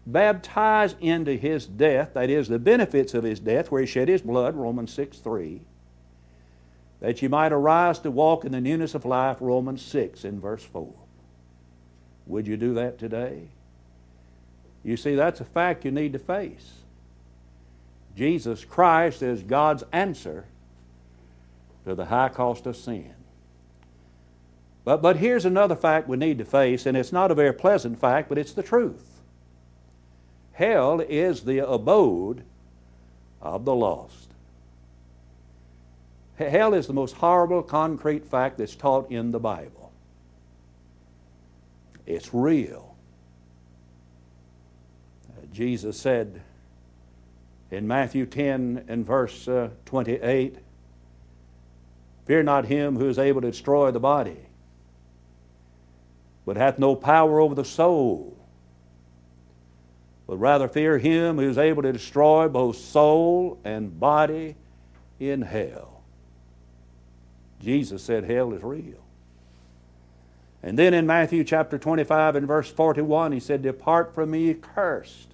Baptized 0.07 0.97
into 1.01 1.37
His 1.37 1.67
death, 1.67 2.13
that 2.15 2.29
is, 2.29 2.49
the 2.49 2.59
benefits 2.59 3.15
of 3.15 3.25
His 3.25 3.41
death, 3.41 3.71
where 3.71 3.81
He 3.81 3.87
shed 3.87 4.09
His 4.09 4.21
blood, 4.21 4.55
Romans 4.55 4.95
6.3, 4.95 5.61
that 7.01 7.23
you 7.23 7.31
might 7.31 7.53
arise 7.53 7.99
to 8.01 8.11
walk 8.11 8.45
in 8.45 8.53
the 8.53 8.61
newness 8.61 8.95
of 8.95 9.07
life, 9.07 9.39
Romans 9.41 9.81
6 9.81 10.25
in 10.25 10.39
verse 10.39 10.63
4. 10.63 10.93
Would 12.27 12.47
you 12.47 12.57
do 12.57 12.75
that 12.75 12.99
today? 12.99 13.49
You 14.83 14.97
see, 14.97 15.15
that's 15.15 15.41
a 15.41 15.45
fact 15.45 15.85
you 15.85 15.91
need 15.91 16.13
to 16.13 16.19
face. 16.19 16.73
Jesus 18.17 18.65
Christ 18.65 19.23
is 19.23 19.43
God's 19.43 19.85
answer 19.93 20.45
to 21.85 21.95
the 21.95 22.07
high 22.07 22.29
cost 22.29 22.67
of 22.67 22.77
sin. 22.77 23.13
But, 24.85 25.03
but 25.03 25.17
here's 25.17 25.45
another 25.45 25.77
fact 25.77 26.09
we 26.09 26.17
need 26.17 26.39
to 26.39 26.45
face, 26.45 26.87
and 26.87 26.97
it's 26.97 27.13
not 27.13 27.31
a 27.31 27.35
very 27.35 27.53
pleasant 27.53 27.99
fact, 27.99 28.29
but 28.29 28.39
it's 28.39 28.53
the 28.53 28.63
truth. 28.63 29.21
Hell 30.53 31.01
is 31.01 31.43
the 31.43 31.69
abode 31.69 32.43
of 33.43 33.65
the 33.65 33.75
lost. 33.75 34.31
Hell 36.39 36.75
is 36.75 36.87
the 36.87 36.93
most 36.93 37.17
horrible 37.17 37.63
concrete 37.63 38.25
fact 38.25 38.59
that's 38.59 38.75
taught 38.75 39.11
in 39.11 39.33
the 39.33 39.41
Bible. 39.41 39.86
It's 42.07 42.33
real. 42.33 42.97
Uh, 45.29 45.47
Jesus 45.53 46.01
said 46.01 46.41
in 47.71 47.87
Matthew 47.87 48.27
10 48.27 48.85
and 48.89 49.05
verse 49.05 49.49
uh, 49.49 49.71
28 49.87 50.59
Fear 52.27 52.43
not 52.43 52.67
him 52.67 52.97
who 52.97 53.09
is 53.09 53.19
able 53.19 53.41
to 53.41 53.51
destroy 53.51 53.93
the 53.93 54.01
body, 54.01 54.39
but 56.45 56.57
hath 56.57 56.77
no 56.77 56.97
power 56.97 57.39
over 57.39 57.55
the 57.55 57.65
soul, 57.65 58.37
but 60.27 60.37
rather 60.37 60.67
fear 60.67 60.99
him 60.99 61.37
who 61.37 61.49
is 61.49 61.57
able 61.57 61.83
to 61.83 61.93
destroy 61.93 62.49
both 62.49 62.77
soul 62.77 63.61
and 63.65 64.01
body 64.01 64.57
in 65.21 65.43
hell. 65.43 66.03
Jesus 67.61 68.03
said 68.03 68.25
hell 68.25 68.53
is 68.53 68.63
real. 68.63 69.06
And 70.63 70.79
then 70.79 70.95
in 70.95 71.07
Matthew 71.07 71.45
chapter 71.45 71.79
25 71.79 72.37
and 72.37 72.47
verse 72.47 72.71
41, 72.71 73.33
he 73.33 73.41
said, 73.41 73.63
Depart 73.63 74.15
from 74.15 74.31
me, 74.31 74.55
cursed, 74.55 75.29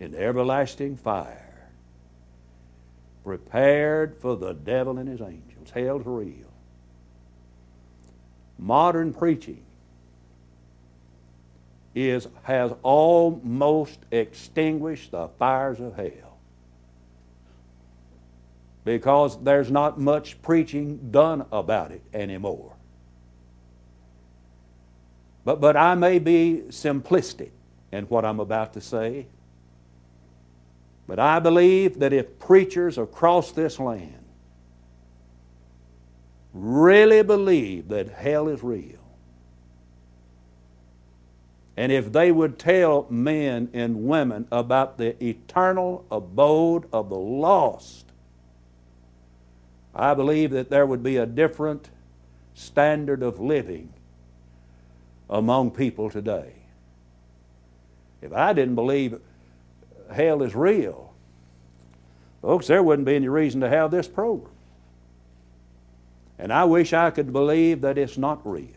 in 0.00 0.14
everlasting 0.14 0.96
fire, 0.96 1.68
prepared 3.24 4.16
for 4.20 4.36
the 4.36 4.52
devil 4.52 4.98
and 4.98 5.08
his 5.08 5.20
angels. 5.20 5.70
Hell's 5.72 6.02
real. 6.04 6.52
Modern 8.58 9.12
preaching 9.12 9.62
is, 11.94 12.28
has 12.44 12.72
almost 12.82 13.98
extinguished 14.10 15.10
the 15.10 15.28
fires 15.38 15.80
of 15.80 15.96
hell 15.96 16.38
because 18.84 19.42
there's 19.42 19.70
not 19.70 19.98
much 19.98 20.40
preaching 20.42 21.10
done 21.10 21.44
about 21.52 21.92
it 21.92 22.02
anymore. 22.12 22.72
But, 25.44 25.60
but 25.60 25.76
I 25.76 25.94
may 25.94 26.18
be 26.18 26.62
simplistic 26.68 27.50
in 27.90 28.04
what 28.04 28.24
I'm 28.24 28.40
about 28.40 28.72
to 28.74 28.80
say. 28.80 29.26
But 31.06 31.18
I 31.18 31.40
believe 31.40 31.98
that 31.98 32.12
if 32.12 32.38
preachers 32.38 32.96
across 32.96 33.52
this 33.52 33.78
land 33.78 34.24
really 36.54 37.22
believe 37.22 37.88
that 37.88 38.08
hell 38.08 38.48
is 38.48 38.62
real, 38.62 38.98
and 41.76 41.90
if 41.90 42.12
they 42.12 42.30
would 42.30 42.58
tell 42.58 43.06
men 43.10 43.68
and 43.72 44.06
women 44.06 44.46
about 44.52 44.98
the 44.98 45.22
eternal 45.24 46.04
abode 46.10 46.86
of 46.92 47.08
the 47.08 47.16
lost, 47.16 48.06
I 49.94 50.14
believe 50.14 50.50
that 50.50 50.70
there 50.70 50.86
would 50.86 51.02
be 51.02 51.16
a 51.16 51.26
different 51.26 51.88
standard 52.54 53.22
of 53.22 53.40
living 53.40 53.92
among 55.32 55.70
people 55.70 56.10
today. 56.10 56.52
If 58.20 58.32
I 58.32 58.52
didn't 58.52 58.74
believe 58.74 59.18
hell 60.12 60.42
is 60.42 60.54
real, 60.54 61.12
folks, 62.42 62.66
there 62.66 62.82
wouldn't 62.82 63.06
be 63.06 63.16
any 63.16 63.28
reason 63.28 63.62
to 63.62 63.68
have 63.68 63.90
this 63.90 64.06
program. 64.06 64.52
And 66.38 66.52
I 66.52 66.64
wish 66.64 66.92
I 66.92 67.10
could 67.10 67.32
believe 67.32 67.80
that 67.80 67.96
it's 67.96 68.18
not 68.18 68.46
real. 68.46 68.68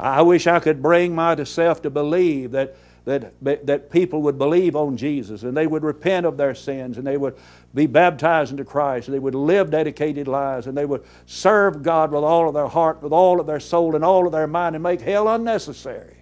I 0.00 0.22
wish 0.22 0.46
I 0.46 0.58
could 0.58 0.82
bring 0.82 1.14
myself 1.14 1.82
to 1.82 1.90
believe 1.90 2.52
that, 2.52 2.74
that, 3.04 3.32
that 3.42 3.90
people 3.90 4.22
would 4.22 4.38
believe 4.38 4.76
on 4.76 4.96
Jesus 4.96 5.42
and 5.42 5.56
they 5.56 5.66
would 5.66 5.82
repent 5.82 6.24
of 6.24 6.36
their 6.36 6.54
sins 6.54 6.98
and 6.98 7.06
they 7.06 7.16
would 7.16 7.36
be 7.74 7.86
baptized 7.86 8.52
into 8.52 8.64
Christ 8.64 9.08
and 9.08 9.14
they 9.14 9.18
would 9.18 9.34
live 9.34 9.70
dedicated 9.70 10.28
lives 10.28 10.68
and 10.68 10.76
they 10.76 10.84
would 10.84 11.04
serve 11.26 11.82
God 11.82 12.12
with 12.12 12.22
all 12.22 12.46
of 12.46 12.54
their 12.54 12.68
heart, 12.68 13.02
with 13.02 13.12
all 13.12 13.40
of 13.40 13.46
their 13.46 13.58
soul, 13.58 13.96
and 13.96 14.04
all 14.04 14.26
of 14.26 14.32
their 14.32 14.46
mind 14.46 14.76
and 14.76 14.82
make 14.82 15.00
hell 15.00 15.28
unnecessary. 15.28 16.16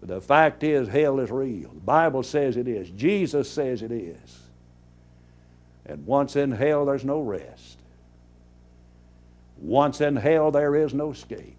But 0.00 0.10
the 0.10 0.20
fact 0.20 0.62
is, 0.62 0.88
hell 0.88 1.20
is 1.20 1.30
real. 1.30 1.70
The 1.70 1.80
Bible 1.80 2.22
says 2.22 2.58
it 2.58 2.68
is. 2.68 2.90
Jesus 2.90 3.50
says 3.50 3.80
it 3.80 3.92
is. 3.92 4.40
And 5.86 6.04
once 6.06 6.36
in 6.36 6.52
hell, 6.52 6.84
there's 6.84 7.04
no 7.04 7.20
rest. 7.20 7.78
Once 9.56 10.02
in 10.02 10.16
hell, 10.16 10.50
there 10.50 10.76
is 10.76 10.92
no 10.92 11.12
escape. 11.12 11.55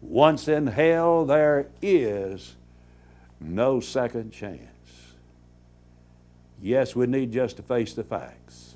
Once 0.00 0.48
in 0.48 0.66
hell, 0.66 1.24
there 1.24 1.68
is 1.82 2.54
no 3.40 3.80
second 3.80 4.32
chance. 4.32 4.60
Yes, 6.60 6.94
we 6.94 7.06
need 7.06 7.32
just 7.32 7.56
to 7.56 7.62
face 7.62 7.94
the 7.94 8.04
facts. 8.04 8.74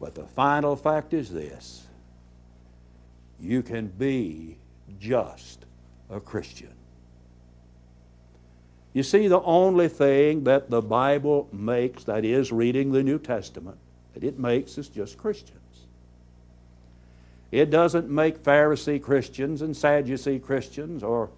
But 0.00 0.14
the 0.14 0.24
final 0.24 0.76
fact 0.76 1.12
is 1.12 1.30
this 1.30 1.86
you 3.38 3.62
can 3.62 3.86
be 3.86 4.58
just 4.98 5.64
a 6.10 6.20
Christian. 6.20 6.74
You 8.92 9.02
see, 9.02 9.28
the 9.28 9.40
only 9.42 9.88
thing 9.88 10.44
that 10.44 10.68
the 10.68 10.82
Bible 10.82 11.48
makes, 11.52 12.04
that 12.04 12.24
is, 12.24 12.50
reading 12.50 12.90
the 12.90 13.02
New 13.02 13.18
Testament, 13.18 13.78
that 14.14 14.24
it 14.24 14.38
makes 14.38 14.76
is 14.78 14.88
just 14.88 15.16
Christians. 15.16 15.59
It 17.50 17.70
doesn't 17.70 18.08
make 18.08 18.42
Pharisee 18.42 19.02
Christians 19.02 19.62
and 19.62 19.76
Sadducee 19.76 20.38
Christians 20.38 21.02
or, 21.02 21.30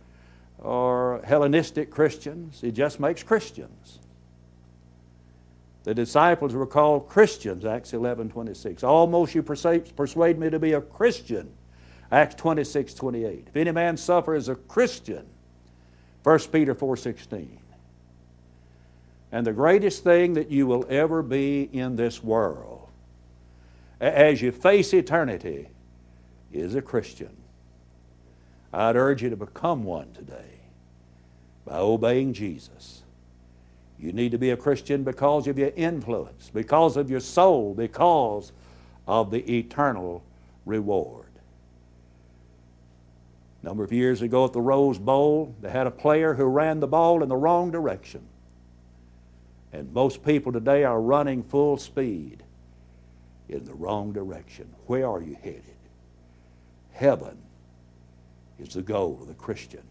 or 0.59 1.22
Hellenistic 1.25 1.90
Christians. 1.90 2.62
It 2.62 2.72
just 2.72 3.01
makes 3.01 3.22
Christians. 3.22 3.98
The 5.85 5.94
disciples 5.94 6.53
were 6.53 6.66
called 6.66 7.09
Christians, 7.09 7.64
Acts 7.64 7.92
11 7.92 8.31
26. 8.31 8.85
Almost 8.85 9.35
you 9.35 9.42
persuade, 9.42 10.38
me 10.38 10.51
to 10.51 10.59
be 10.59 10.75
a 10.75 10.81
Christian, 10.81 11.51
Acts 12.12 12.37
26 12.37 12.94
28. 12.94 13.46
If 13.48 13.57
any 13.57 13.72
man 13.72 13.96
suffer 13.96 14.35
as 14.35 14.48
a 14.48 14.55
Christian, 14.55 15.27
1 16.22 16.38
Peter 16.53 16.75
4 16.75 16.96
16. 16.96 17.59
And 19.33 19.46
the 19.46 19.53
greatest 19.53 20.05
thing 20.05 20.35
that 20.35 20.51
you 20.51 20.66
will 20.66 20.87
ever 20.88 21.22
be 21.22 21.62
in 21.72 21.96
this 21.96 22.22
world, 22.22 22.88
as 23.98 24.42
you 24.42 24.53
face 24.53 24.92
eternity, 24.92 25.68
is 26.53 26.75
a 26.75 26.83
Christian. 26.83 27.37
I'd 28.73 28.97
urge 28.97 29.23
you 29.23 29.31
to 29.31 29.37
become 29.37 29.85
one 29.85 30.12
today 30.12 30.61
by 31.65 31.79
obeying 31.79 32.33
Jesus. 32.33 33.03
You 33.99 34.12
need 34.12 34.33
to 34.33 34.38
be 34.38 34.51
a 34.51 34.57
Christian 34.57 35.05
because 35.05 35.47
of 35.47 35.59
your 35.59 35.73
influence, 35.77 36.51
because 36.53 36.97
of 36.97 37.11
your 37.11 37.21
soul, 37.21 37.75
because 37.75 38.53
of 39.07 39.31
the 39.31 39.59
eternal 39.59 40.23
reward. 40.67 41.27
A 43.62 43.67
number 43.67 43.85
of 43.85 43.93
years 43.93 44.23
ago 44.23 44.45
at 44.45 44.53
the 44.53 44.61
Rose 44.61 44.99
Bowl, 44.99 45.55
they 45.61 45.71
had 45.71 45.87
a 45.87 45.91
player 45.91 46.35
who 46.35 46.47
ran 46.47 46.81
the 46.81 46.88
ball 46.88 47.23
in 47.23 47.29
the 47.29 47.37
wrong 47.37 47.71
direction. 47.71 48.23
And 49.73 49.93
most 49.93 50.25
people 50.25 50.53
today 50.53 50.85
are 50.85 51.01
running 51.01 51.43
full 51.45 51.77
speed 51.77 52.43
in 53.49 53.65
the 53.65 53.75
wrong 53.75 54.12
direction. 54.12 54.69
Where 54.87 55.09
are 55.09 55.23
you 55.23 55.37
headed? 55.43 55.62
Heaven 56.93 57.37
is 58.59 58.75
the 58.75 58.83
goal 58.83 59.19
of 59.21 59.29
the 59.29 59.35
Christian. 59.35 59.83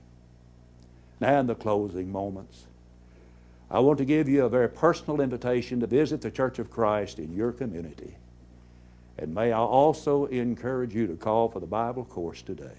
Now, 1.19 1.39
in 1.39 1.47
the 1.47 1.55
closing 1.55 2.11
moments, 2.11 2.65
I 3.69 3.79
want 3.79 3.99
to 3.99 4.05
give 4.05 4.27
you 4.27 4.45
a 4.45 4.49
very 4.49 4.69
personal 4.69 5.21
invitation 5.21 5.79
to 5.79 5.87
visit 5.87 6.21
the 6.21 6.31
Church 6.31 6.59
of 6.59 6.69
Christ 6.69 7.19
in 7.19 7.33
your 7.33 7.51
community. 7.51 8.15
And 9.17 9.33
may 9.33 9.51
I 9.51 9.59
also 9.59 10.25
encourage 10.25 10.95
you 10.95 11.07
to 11.07 11.15
call 11.15 11.49
for 11.49 11.59
the 11.59 11.67
Bible 11.67 12.05
course 12.05 12.41
today. 12.41 12.69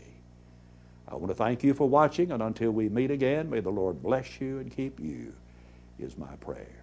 I 1.08 1.14
want 1.14 1.28
to 1.28 1.34
thank 1.34 1.62
you 1.62 1.74
for 1.74 1.88
watching, 1.88 2.32
and 2.32 2.42
until 2.42 2.70
we 2.70 2.88
meet 2.88 3.10
again, 3.10 3.48
may 3.50 3.60
the 3.60 3.70
Lord 3.70 4.02
bless 4.02 4.40
you 4.40 4.58
and 4.58 4.74
keep 4.74 4.98
you, 4.98 5.32
is 5.98 6.16
my 6.16 6.34
prayer. 6.36 6.82